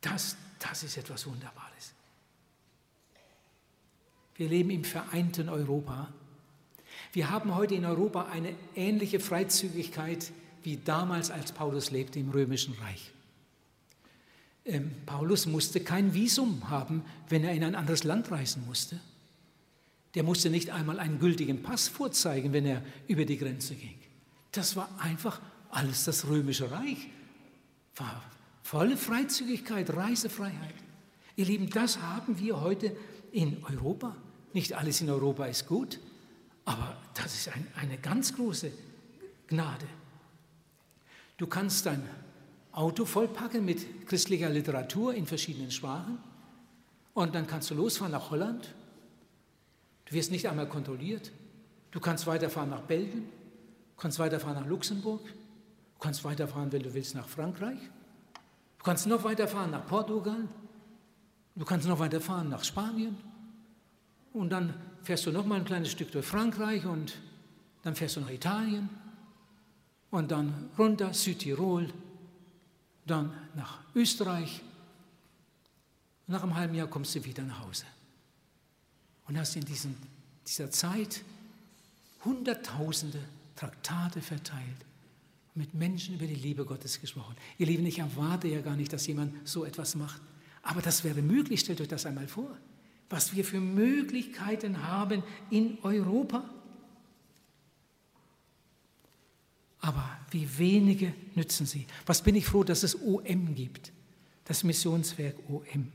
[0.00, 1.92] Das, das ist etwas Wunderbares.
[4.36, 6.12] Wir leben im vereinten Europa
[7.12, 10.32] wir haben heute in Europa eine ähnliche Freizügigkeit
[10.62, 13.10] wie damals, als Paulus lebte im römischen Reich.
[14.64, 19.00] Ähm, Paulus musste kein Visum haben, wenn er in ein anderes Land reisen musste.
[20.14, 23.98] Der musste nicht einmal einen gültigen Pass vorzeigen, wenn er über die Grenze ging.
[24.52, 25.40] Das war einfach
[25.70, 27.08] alles das römische Reich.
[27.96, 28.22] War
[28.62, 30.74] volle Freizügigkeit, Reisefreiheit.
[31.36, 32.96] Ihr Lieben, das haben wir heute
[33.32, 34.16] in Europa.
[34.52, 35.98] Nicht alles in Europa ist gut,
[36.64, 38.72] aber das ist ein, eine ganz große
[39.46, 39.86] Gnade.
[41.36, 42.02] Du kannst dein
[42.72, 46.18] Auto vollpacken mit christlicher Literatur in verschiedenen Sprachen
[47.14, 48.74] und dann kannst du losfahren nach Holland.
[50.04, 51.32] Du wirst nicht einmal kontrolliert.
[51.90, 53.28] Du kannst weiterfahren nach Belgien,
[53.96, 55.22] kannst weiterfahren nach Luxemburg,
[56.00, 57.78] du kannst weiterfahren, wenn du willst, nach Frankreich.
[58.78, 60.48] Du kannst noch weiterfahren nach Portugal,
[61.54, 63.18] du kannst noch weiterfahren nach Spanien.
[64.32, 64.72] Und dann
[65.02, 67.18] fährst du noch mal ein kleines Stück durch Frankreich und
[67.82, 68.88] dann fährst du nach Italien.
[70.10, 71.92] Und dann runter Südtirol,
[73.04, 74.62] dann nach Österreich.
[76.28, 77.84] Nach einem halben Jahr kommst du wieder nach Hause.
[79.28, 79.94] Und hast in diesen,
[80.46, 81.22] dieser Zeit
[82.24, 83.18] Hunderttausende
[83.54, 84.89] Traktate verteilt
[85.60, 87.36] mit Menschen über die Liebe Gottes gesprochen.
[87.58, 90.20] Ihr Lieben, ich erwarte ja gar nicht, dass jemand so etwas macht.
[90.62, 92.56] Aber das wäre möglich, stellt euch das einmal vor
[93.10, 96.48] was wir für Möglichkeiten haben in Europa.
[99.80, 101.86] Aber wie wenige nützen sie.
[102.06, 103.92] Was bin ich froh, dass es OM gibt,
[104.44, 105.90] das Missionswerk OM.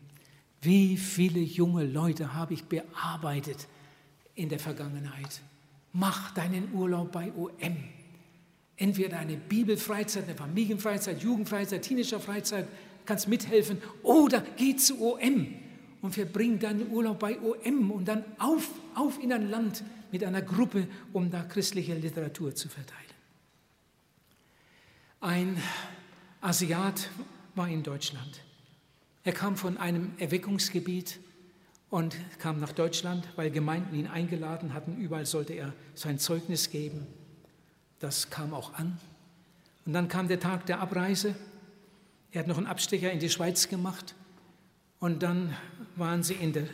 [0.61, 3.68] Wie viele junge Leute habe ich bearbeitet
[4.34, 5.41] in der Vergangenheit.
[5.93, 7.78] Mach deinen Urlaub bei OM.
[8.78, 12.68] Entweder eine Bibelfreizeit, eine Familienfreizeit, Jugendfreizeit, Teenagerfreizeit,
[13.06, 15.54] kannst mithelfen oder geh zu OM
[16.02, 20.42] und verbring deinen Urlaub bei OM und dann auf, auf in ein Land mit einer
[20.42, 23.02] Gruppe, um da christliche Literatur zu verteilen.
[25.22, 25.58] Ein
[26.42, 27.10] Asiat
[27.56, 28.42] war in Deutschland.
[29.24, 31.20] Er kam von einem Erweckungsgebiet
[31.90, 34.98] und kam nach Deutschland, weil Gemeinden ihn eingeladen hatten.
[34.98, 37.08] Überall sollte er sein Zeugnis geben.
[38.06, 38.99] Das kam auch an.
[39.84, 41.36] Und dann kam der Tag der Abreise.
[42.32, 44.14] Er hat noch einen Abstecher in die Schweiz gemacht.
[44.99, 45.58] Und dann
[45.95, 46.68] waren sie in, der,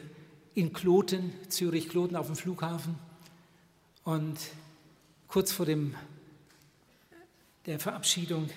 [0.56, 3.00] in Kloten, Zürich-Kloten auf dem Flughafen.
[4.04, 4.42] Und
[5.30, 5.96] kurz vor dem,
[7.66, 8.50] der Verabschiedung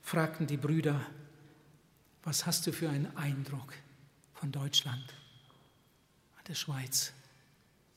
[0.00, 1.00] fragten die Brüder,
[2.22, 3.72] was hast du für einen Eindruck
[4.34, 5.12] von Deutschland
[6.46, 7.12] der Schweiz?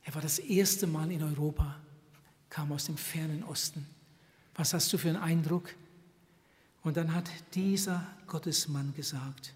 [0.01, 1.79] Er war das erste Mal in Europa,
[2.49, 3.85] kam aus dem fernen Osten.
[4.59, 5.73] Was hast du für einen Eindruck?
[6.83, 9.53] Und dann hat dieser Gottesmann gesagt,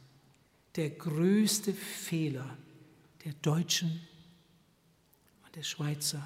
[0.78, 2.58] der größte Fehler
[3.26, 4.00] der Deutschen
[5.46, 6.26] und der Schweizer.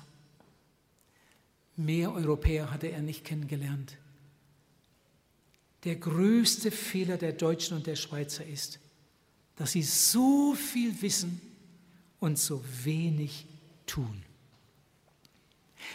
[1.76, 3.98] Mehr Europäer hatte er nicht kennengelernt.
[5.84, 8.78] Der größte Fehler der Deutschen und der Schweizer ist,
[9.56, 11.42] dass sie so viel wissen
[12.20, 13.48] und so wenig
[13.88, 14.22] tun.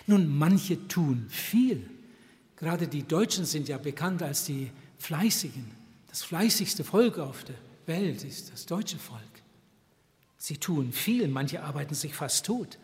[0.09, 1.89] Nun, manche tun viel.
[2.63, 5.69] Gerade die Deutschen sind ja bekannt als die Fleißigen,
[6.09, 7.57] das fleißigste Volk auf der
[7.87, 9.21] Welt ist das deutsche Volk.
[10.39, 12.79] Sie tun viel, manche arbeiten sich fast tot.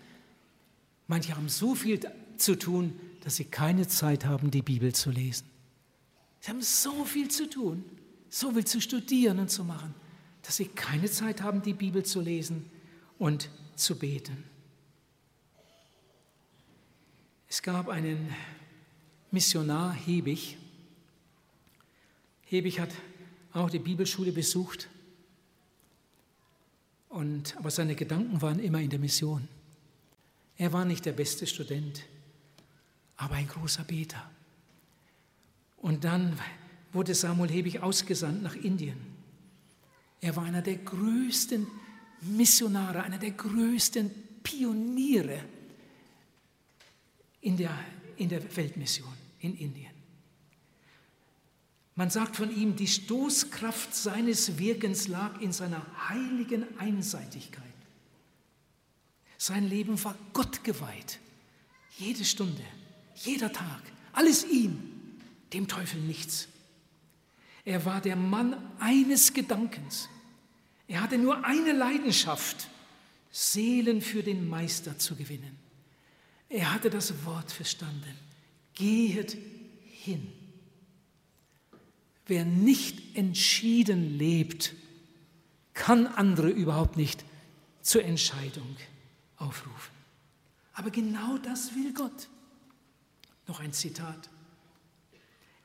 [1.07, 2.01] Manche haben so viel
[2.37, 5.47] zu tun, dass sie keine Zeit haben, die Bibel zu lesen.
[6.41, 7.85] Sie haben so viel zu tun,
[8.29, 9.95] so viel zu studieren und zu machen,
[10.43, 12.69] dass sie keine Zeit haben, die Bibel zu lesen
[13.17, 14.43] und zu beten.
[17.49, 18.35] Es gab einen
[19.31, 20.57] Missionar, Hebig.
[22.47, 22.91] Hebig hat
[23.53, 24.89] auch die Bibelschule besucht.
[27.09, 29.49] Und, aber seine Gedanken waren immer in der Mission.
[30.57, 32.03] Er war nicht der beste Student,
[33.17, 34.31] aber ein großer Beter.
[35.77, 36.39] Und dann
[36.93, 38.99] wurde Samuel Hebig ausgesandt nach Indien.
[40.21, 41.67] Er war einer der größten
[42.23, 44.11] Missionare, einer der größten
[44.43, 45.45] Pioniere
[47.41, 47.79] in der,
[48.19, 49.93] in der Weltmission in Indien.
[51.95, 57.65] Man sagt von ihm, die Stoßkraft seines Wirkens lag in seiner heiligen Einseitigkeit.
[59.37, 61.19] Sein Leben war Gott geweiht.
[61.97, 62.63] Jede Stunde,
[63.17, 64.81] jeder Tag, alles ihm,
[65.53, 66.49] dem Teufel nichts.
[67.65, 70.09] Er war der Mann eines Gedankens.
[70.87, 72.69] Er hatte nur eine Leidenschaft,
[73.31, 75.68] Seelen für den Meister zu gewinnen.
[76.49, 78.17] Er hatte das Wort verstanden.
[78.75, 79.37] Gehet
[79.85, 80.33] hin.
[82.27, 84.75] Wer nicht entschieden lebt,
[85.75, 87.25] kann andere überhaupt nicht
[87.83, 88.77] zur Entscheidung
[89.37, 89.95] aufrufen.
[90.75, 92.29] Aber genau das will Gott.
[93.47, 94.29] Noch ein Zitat.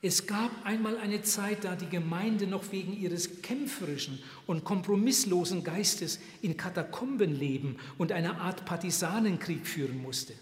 [0.02, 6.18] Es gab einmal eine Zeit, da die Gemeinde noch wegen ihres kämpferischen und kompromisslosen Geistes
[6.42, 10.34] in Katakomben leben und eine Art Partisanenkrieg führen musste.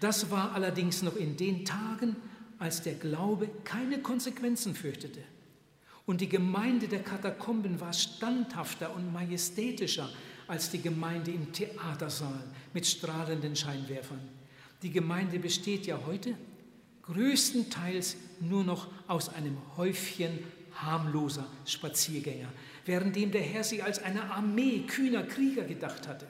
[0.00, 2.16] Das war allerdings noch in den Tagen,
[2.58, 5.20] als der Glaube keine Konsequenzen fürchtete.
[6.06, 10.10] Und die Gemeinde der Katakomben war standhafter und majestätischer
[10.48, 12.42] als die Gemeinde im Theatersaal
[12.74, 14.20] mit strahlenden Scheinwerfern.
[14.82, 16.34] Die Gemeinde besteht ja heute
[17.02, 20.38] größtenteils nur noch aus einem Häufchen
[20.74, 22.48] harmloser Spaziergänger,
[22.86, 26.26] währenddem der Herr sie als eine Armee kühner Krieger gedacht hatte.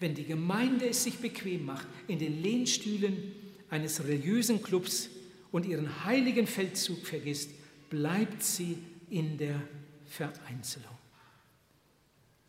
[0.00, 3.32] Wenn die Gemeinde es sich bequem macht, in den Lehnstühlen
[3.68, 5.08] eines religiösen Clubs
[5.50, 7.50] und ihren heiligen Feldzug vergisst,
[7.90, 8.78] bleibt sie
[9.10, 9.60] in der
[10.06, 10.96] Vereinzelung.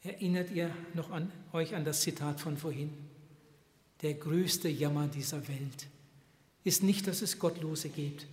[0.03, 2.91] Erinnert ihr noch an euch an das Zitat von vorhin?
[4.01, 5.87] Der größte Jammer dieser Welt
[6.63, 8.25] ist nicht, dass es Gottlose gibt,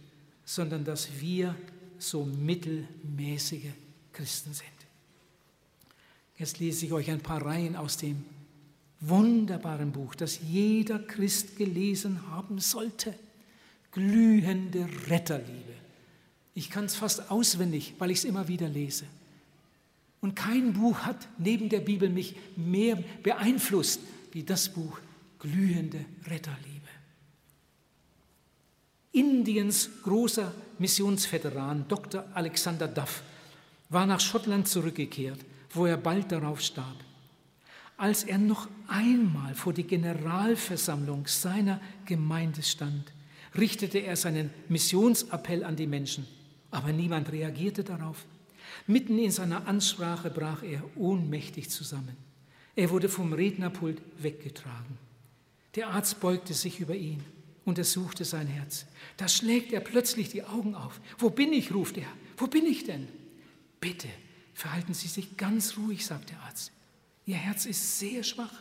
[0.44, 1.56] sondern dass wir
[1.98, 3.72] so mittelmäßige
[4.12, 4.68] Christen sind.
[6.38, 8.24] Jetzt lese ich euch ein paar Reihen aus dem
[9.09, 13.14] wunderbaren Buch, das jeder Christ gelesen haben sollte.
[13.92, 15.74] Glühende Retterliebe.
[16.54, 19.04] Ich kann es fast auswendig, weil ich es immer wieder lese.
[20.20, 24.00] Und kein Buch hat neben der Bibel mich mehr beeinflusst
[24.32, 24.98] wie das Buch
[25.38, 26.76] Glühende Retterliebe.
[29.12, 32.24] Indiens großer Missionsveteran Dr.
[32.34, 33.22] Alexander Duff
[33.88, 35.38] war nach Schottland zurückgekehrt,
[35.70, 37.05] wo er bald darauf starb.
[37.97, 43.12] Als er noch einmal vor die Generalversammlung seiner Gemeinde stand,
[43.57, 46.26] richtete er seinen Missionsappell an die Menschen,
[46.70, 48.24] aber niemand reagierte darauf.
[48.86, 52.16] Mitten in seiner Ansprache brach er ohnmächtig zusammen.
[52.74, 54.99] Er wurde vom Rednerpult weggetragen.
[55.74, 57.22] Der Arzt beugte sich über ihn
[57.66, 58.86] untersuchte sein Herz.
[59.18, 61.01] Da schlägt er plötzlich die Augen auf.
[61.18, 61.74] Wo bin ich?
[61.74, 62.07] ruft er.
[62.36, 63.09] Wo bin ich denn?
[63.80, 64.09] Bitte,
[64.55, 66.72] verhalten Sie sich ganz ruhig, sagt der Arzt.
[67.26, 68.52] Ihr Herz ist sehr schwach.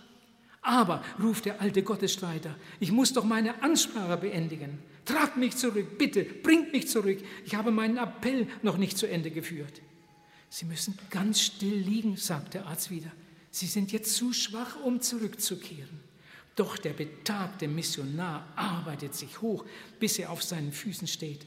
[0.62, 4.80] Aber, ruft der alte Gottesstreiter, ich muss doch meine Ansprache beendigen.
[5.06, 7.20] Tragt mich zurück, bitte, bringt mich zurück.
[7.46, 9.82] Ich habe meinen Appell noch nicht zu Ende geführt.
[10.50, 13.12] Sie müssen ganz still liegen, sagt der Arzt wieder.
[13.52, 16.00] Sie sind jetzt zu schwach, um zurückzukehren.
[16.56, 19.66] Doch der betagte Missionar arbeitet sich hoch,
[20.00, 21.46] bis er auf seinen Füßen steht.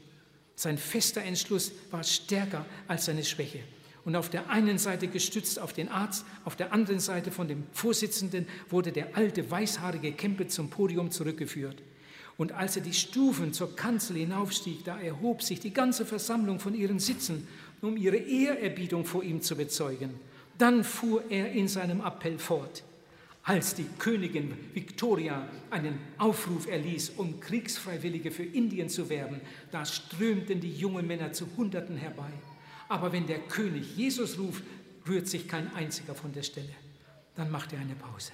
[0.55, 3.61] Sein fester Entschluss war stärker als seine Schwäche.
[4.09, 7.65] Und auf der einen Seite gestützt auf den Arzt, auf der anderen Seite von dem
[7.75, 11.83] Vorsitzenden wurde der alte weißhaarige Kempe zum Podium zurückgeführt.
[12.39, 16.75] Und als er die Stufen zur Kanzel hinaufstieg, da erhob sich die ganze Versammlung von
[16.75, 17.47] ihren Sitzen,
[17.83, 20.15] um ihre Ehrerbietung vor ihm zu bezeugen.
[20.57, 22.85] Dann fuhr er in seinem Appell fort
[23.49, 29.41] als die Königin Victoria einen Aufruf erließ, um Kriegsfreiwillige für Indien zu werben,
[29.71, 32.31] da strömten die jungen Männer zu Hunderten herbei.
[32.89, 34.65] Aber wenn der König Jesus ruft,
[35.07, 36.75] rührt sich kein einziger von der Stelle.
[37.35, 38.33] Dann macht er eine Pause.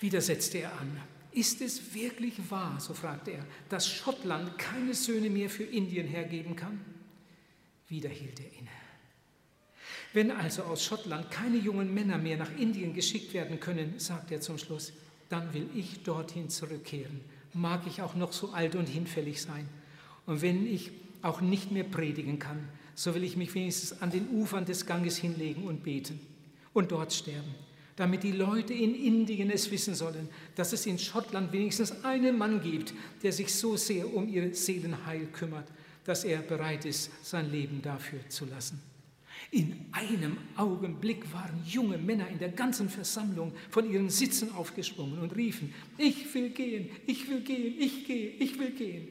[0.00, 1.00] Wieder setzte er an.
[1.32, 6.56] Ist es wirklich wahr, so fragte er, dass Schottland keine Söhne mehr für Indien hergeben
[6.56, 6.80] kann?
[7.88, 8.68] Wieder hielt er inne.
[10.12, 14.42] Wenn also aus Schottland keine jungen Männer mehr nach Indien geschickt werden können, sagt er
[14.42, 14.92] zum Schluss,
[15.30, 17.22] dann will ich dorthin zurückkehren.
[17.54, 19.66] Mag ich auch noch so alt und hinfällig sein.
[20.26, 20.90] Und wenn ich
[21.22, 22.68] auch nicht mehr predigen kann,
[23.02, 26.20] so will ich mich wenigstens an den Ufern des Ganges hinlegen und beten
[26.72, 27.52] und dort sterben,
[27.96, 32.62] damit die Leute in Indien es wissen sollen, dass es in Schottland wenigstens einen Mann
[32.62, 32.94] gibt,
[33.24, 35.66] der sich so sehr um ihr Seelenheil kümmert,
[36.04, 38.80] dass er bereit ist, sein Leben dafür zu lassen.
[39.50, 45.34] In einem Augenblick waren junge Männer in der ganzen Versammlung von ihren Sitzen aufgesprungen und
[45.34, 49.08] riefen, ich will gehen, ich will gehen, ich gehe, ich will gehen.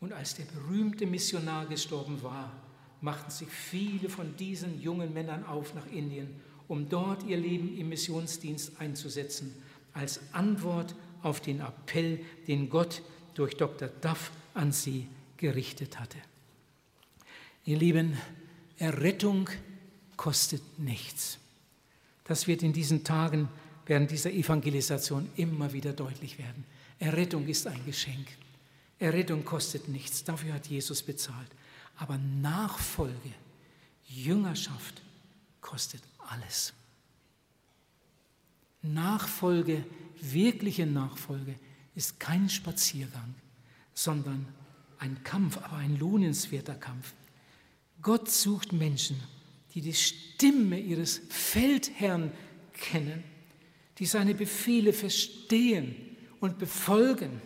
[0.00, 2.63] Und als der berühmte Missionar gestorben war,
[3.04, 7.90] machten sich viele von diesen jungen Männern auf nach Indien, um dort ihr Leben im
[7.90, 9.54] Missionsdienst einzusetzen,
[9.92, 13.02] als Antwort auf den Appell, den Gott
[13.34, 13.88] durch Dr.
[13.88, 16.16] Duff an sie gerichtet hatte.
[17.66, 18.16] Ihr Lieben,
[18.78, 19.50] Errettung
[20.16, 21.38] kostet nichts.
[22.24, 23.48] Das wird in diesen Tagen
[23.84, 26.64] während dieser Evangelisation immer wieder deutlich werden.
[26.98, 28.28] Errettung ist ein Geschenk.
[28.98, 30.24] Errettung kostet nichts.
[30.24, 31.50] Dafür hat Jesus bezahlt.
[31.96, 33.32] Aber Nachfolge,
[34.06, 35.02] Jüngerschaft
[35.60, 36.72] kostet alles.
[38.82, 39.84] Nachfolge,
[40.20, 41.54] wirkliche Nachfolge
[41.94, 43.34] ist kein Spaziergang,
[43.94, 44.46] sondern
[44.98, 47.14] ein Kampf, aber ein lohnenswerter Kampf.
[48.02, 49.16] Gott sucht Menschen,
[49.74, 52.32] die die Stimme ihres Feldherrn
[52.74, 53.24] kennen,
[53.98, 55.94] die seine Befehle verstehen
[56.40, 57.40] und befolgen,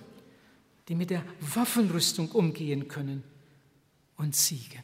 [0.88, 3.22] die mit der Waffenrüstung umgehen können,
[4.18, 4.82] und siegen.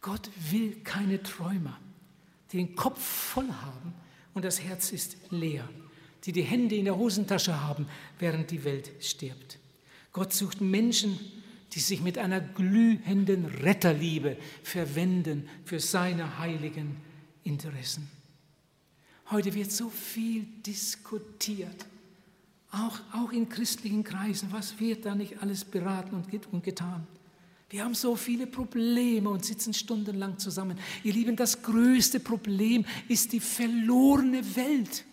[0.00, 1.78] Gott will keine Träumer,
[2.50, 3.94] die den Kopf voll haben
[4.34, 5.68] und das Herz ist leer,
[6.24, 7.86] die die Hände in der Hosentasche haben,
[8.18, 9.58] während die Welt stirbt.
[10.12, 11.18] Gott sucht Menschen,
[11.72, 16.96] die sich mit einer glühenden Retterliebe verwenden für seine heiligen
[17.44, 18.10] Interessen.
[19.30, 21.86] Heute wird so viel diskutiert,
[22.70, 24.52] auch, auch in christlichen Kreisen.
[24.52, 27.06] Was wird da nicht alles beraten und getan?
[27.72, 30.78] Wir haben so viele Probleme und sitzen stundenlang zusammen.
[31.04, 35.06] Ihr Lieben, das größte Problem ist die verlorene Welt.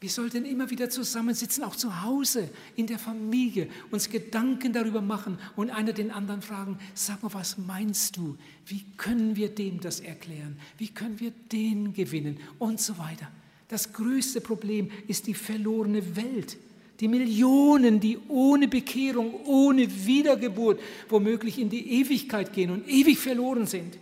[0.00, 5.38] Wir sollten immer wieder zusammensitzen, auch zu Hause, in der Familie, uns Gedanken darüber machen
[5.56, 8.38] und einer den anderen fragen, sag mal, was meinst du?
[8.64, 10.56] Wie können wir dem das erklären?
[10.78, 12.40] Wie können wir den gewinnen?
[12.58, 13.30] Und so weiter.
[13.68, 16.56] Das größte Problem ist die verlorene Welt.
[17.00, 23.66] Die Millionen, die ohne Bekehrung, ohne Wiedergeburt womöglich in die Ewigkeit gehen und ewig verloren
[23.66, 23.98] sind.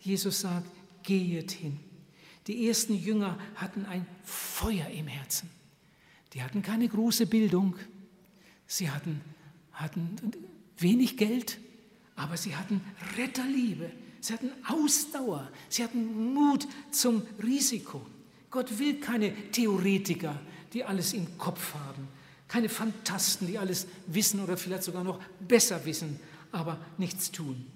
[0.00, 0.70] Jesus sagt,
[1.02, 1.78] gehet hin.
[2.46, 5.50] Die ersten Jünger hatten ein Feuer im Herzen.
[6.32, 7.76] Die hatten keine große Bildung.
[8.66, 9.20] Sie hatten,
[9.72, 10.16] hatten
[10.78, 11.58] wenig Geld,
[12.14, 12.80] aber sie hatten
[13.16, 13.90] Retterliebe.
[14.20, 15.50] Sie hatten Ausdauer.
[15.68, 18.04] Sie hatten Mut zum Risiko.
[18.50, 20.40] Gott will keine Theoretiker,
[20.72, 22.08] die alles im Kopf haben,
[22.48, 26.20] keine Fantasten, die alles wissen oder vielleicht sogar noch besser wissen,
[26.52, 27.66] aber nichts tun,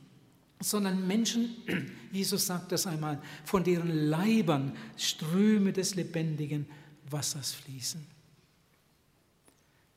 [0.61, 1.57] sondern Menschen,
[2.13, 6.67] Jesus sagt das einmal, von deren Leibern Ströme des lebendigen
[7.11, 8.07] Wassers fließen.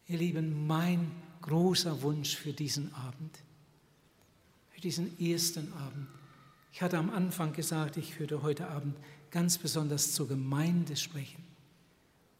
[0.07, 1.11] Ihr Lieben, mein
[1.41, 3.39] großer Wunsch für diesen Abend,
[4.71, 6.07] für diesen ersten Abend.
[6.71, 8.95] Ich hatte am Anfang gesagt, ich würde heute Abend
[9.29, 11.43] ganz besonders zur Gemeinde sprechen.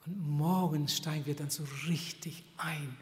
[0.06, 2.98] Und morgen steigen wir dann so richtig ein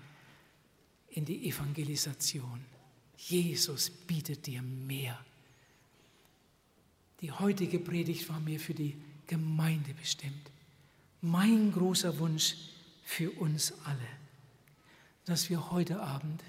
[1.10, 2.64] in die Evangelisation.
[3.18, 5.20] Jesus bietet dir mehr.
[7.20, 8.96] Die heutige Predigt war mir für die
[9.28, 10.52] Gemeinde bestimmt.
[11.22, 12.56] Mein großer Wunsch
[13.04, 14.08] für uns alle,
[15.26, 16.44] dass wir heute Abend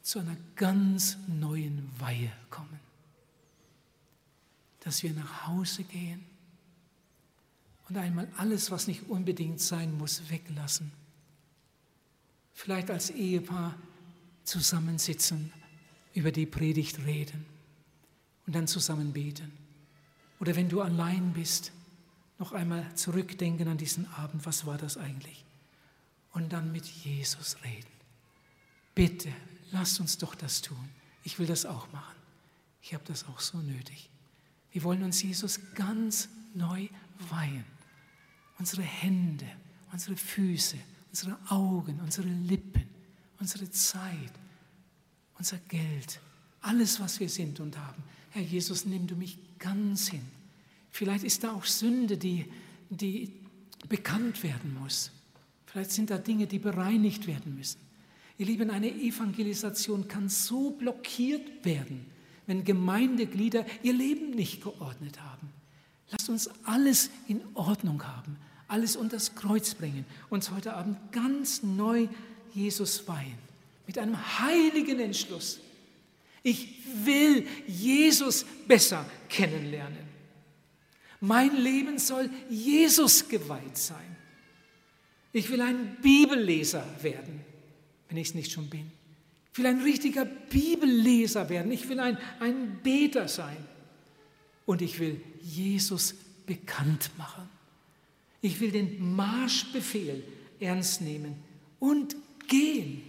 [0.00, 2.80] zu einer ganz neuen Weihe kommen.
[4.80, 6.24] Dass wir nach Hause gehen
[7.88, 10.92] und einmal alles, was nicht unbedingt sein muss, weglassen.
[12.52, 13.74] Vielleicht als Ehepaar
[14.44, 15.52] zusammensitzen,
[16.14, 17.46] über die Predigt reden
[18.46, 19.50] und dann zusammen beten.
[20.40, 21.72] Oder wenn du allein bist,
[22.38, 25.44] noch einmal zurückdenken an diesen Abend, was war das eigentlich?
[26.32, 27.86] Und dann mit Jesus reden.
[28.94, 29.32] Bitte,
[29.70, 30.88] lasst uns doch das tun.
[31.24, 32.16] Ich will das auch machen.
[32.82, 34.10] Ich habe das auch so nötig.
[34.72, 36.88] Wir wollen uns Jesus ganz neu
[37.30, 37.64] weihen
[38.58, 39.46] unsere Hände,
[39.90, 40.76] unsere Füße,
[41.10, 42.84] unsere Augen, unsere Lippen,
[43.40, 44.32] unsere Zeit,
[45.36, 46.20] unser Geld,
[46.60, 48.02] alles, was wir sind und haben.
[48.30, 50.22] Herr Jesus, nimm du mich ganz hin.
[50.90, 52.46] Vielleicht ist da auch Sünde, die,
[52.88, 53.32] die
[53.88, 55.10] bekannt werden muss.
[55.66, 57.80] Vielleicht sind da Dinge, die bereinigt werden müssen.
[58.38, 62.06] Ihr Lieben, eine Evangelisation kann so blockiert werden,
[62.46, 65.50] wenn Gemeindeglieder ihr Leben nicht geordnet haben.
[66.12, 68.36] Lasst uns alles in Ordnung haben,
[68.68, 72.06] alles unter das Kreuz bringen, uns heute Abend ganz neu
[72.54, 73.38] Jesus weihen,
[73.86, 75.58] mit einem heiligen Entschluss.
[76.42, 80.12] Ich will Jesus besser kennenlernen.
[81.20, 84.16] Mein Leben soll Jesus geweiht sein.
[85.32, 87.40] Ich will ein Bibelleser werden,
[88.08, 88.90] wenn ich es nicht schon bin.
[89.52, 91.72] Ich will ein richtiger Bibelleser werden.
[91.72, 93.56] Ich will ein, ein Beter sein
[94.66, 96.14] und ich will Jesus
[96.46, 97.48] bekannt machen.
[98.40, 100.24] Ich will den Marschbefehl
[100.60, 101.36] ernst nehmen
[101.78, 102.16] und
[102.48, 103.02] gehen.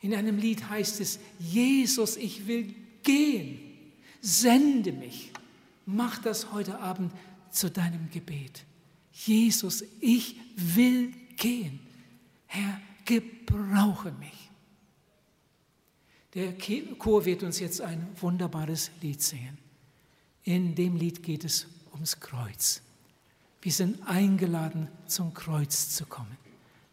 [0.00, 3.58] In einem Lied heißt es, Jesus, ich will gehen,
[4.20, 5.30] sende mich.
[5.86, 7.12] Mach das heute Abend
[7.50, 8.64] zu deinem Gebet.
[9.12, 11.80] Jesus, ich will gehen.
[12.46, 14.50] Herr, gebrauche mich.
[16.34, 16.54] Der
[16.98, 19.63] Chor wird uns jetzt ein wunderbares Lied singen.
[20.44, 22.82] In dem Lied geht es ums Kreuz.
[23.62, 26.36] Wir sind eingeladen, zum Kreuz zu kommen.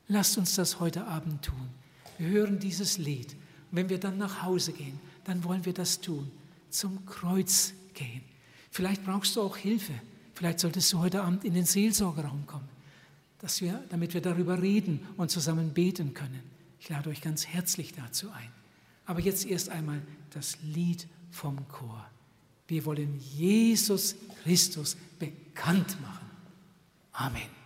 [0.07, 1.69] Lasst uns das heute Abend tun.
[2.17, 3.33] Wir hören dieses Lied.
[3.69, 6.31] Und wenn wir dann nach Hause gehen, dann wollen wir das tun.
[6.69, 8.21] Zum Kreuz gehen.
[8.69, 9.93] Vielleicht brauchst du auch Hilfe.
[10.33, 12.69] Vielleicht solltest du heute Abend in den Seelsorgeraum kommen,
[13.39, 16.41] dass wir, damit wir darüber reden und zusammen beten können.
[16.79, 18.49] Ich lade euch ganz herzlich dazu ein.
[19.05, 22.09] Aber jetzt erst einmal das Lied vom Chor.
[22.71, 26.25] Wir wollen Jesus Christus bekannt machen.
[27.11, 27.60] Amen.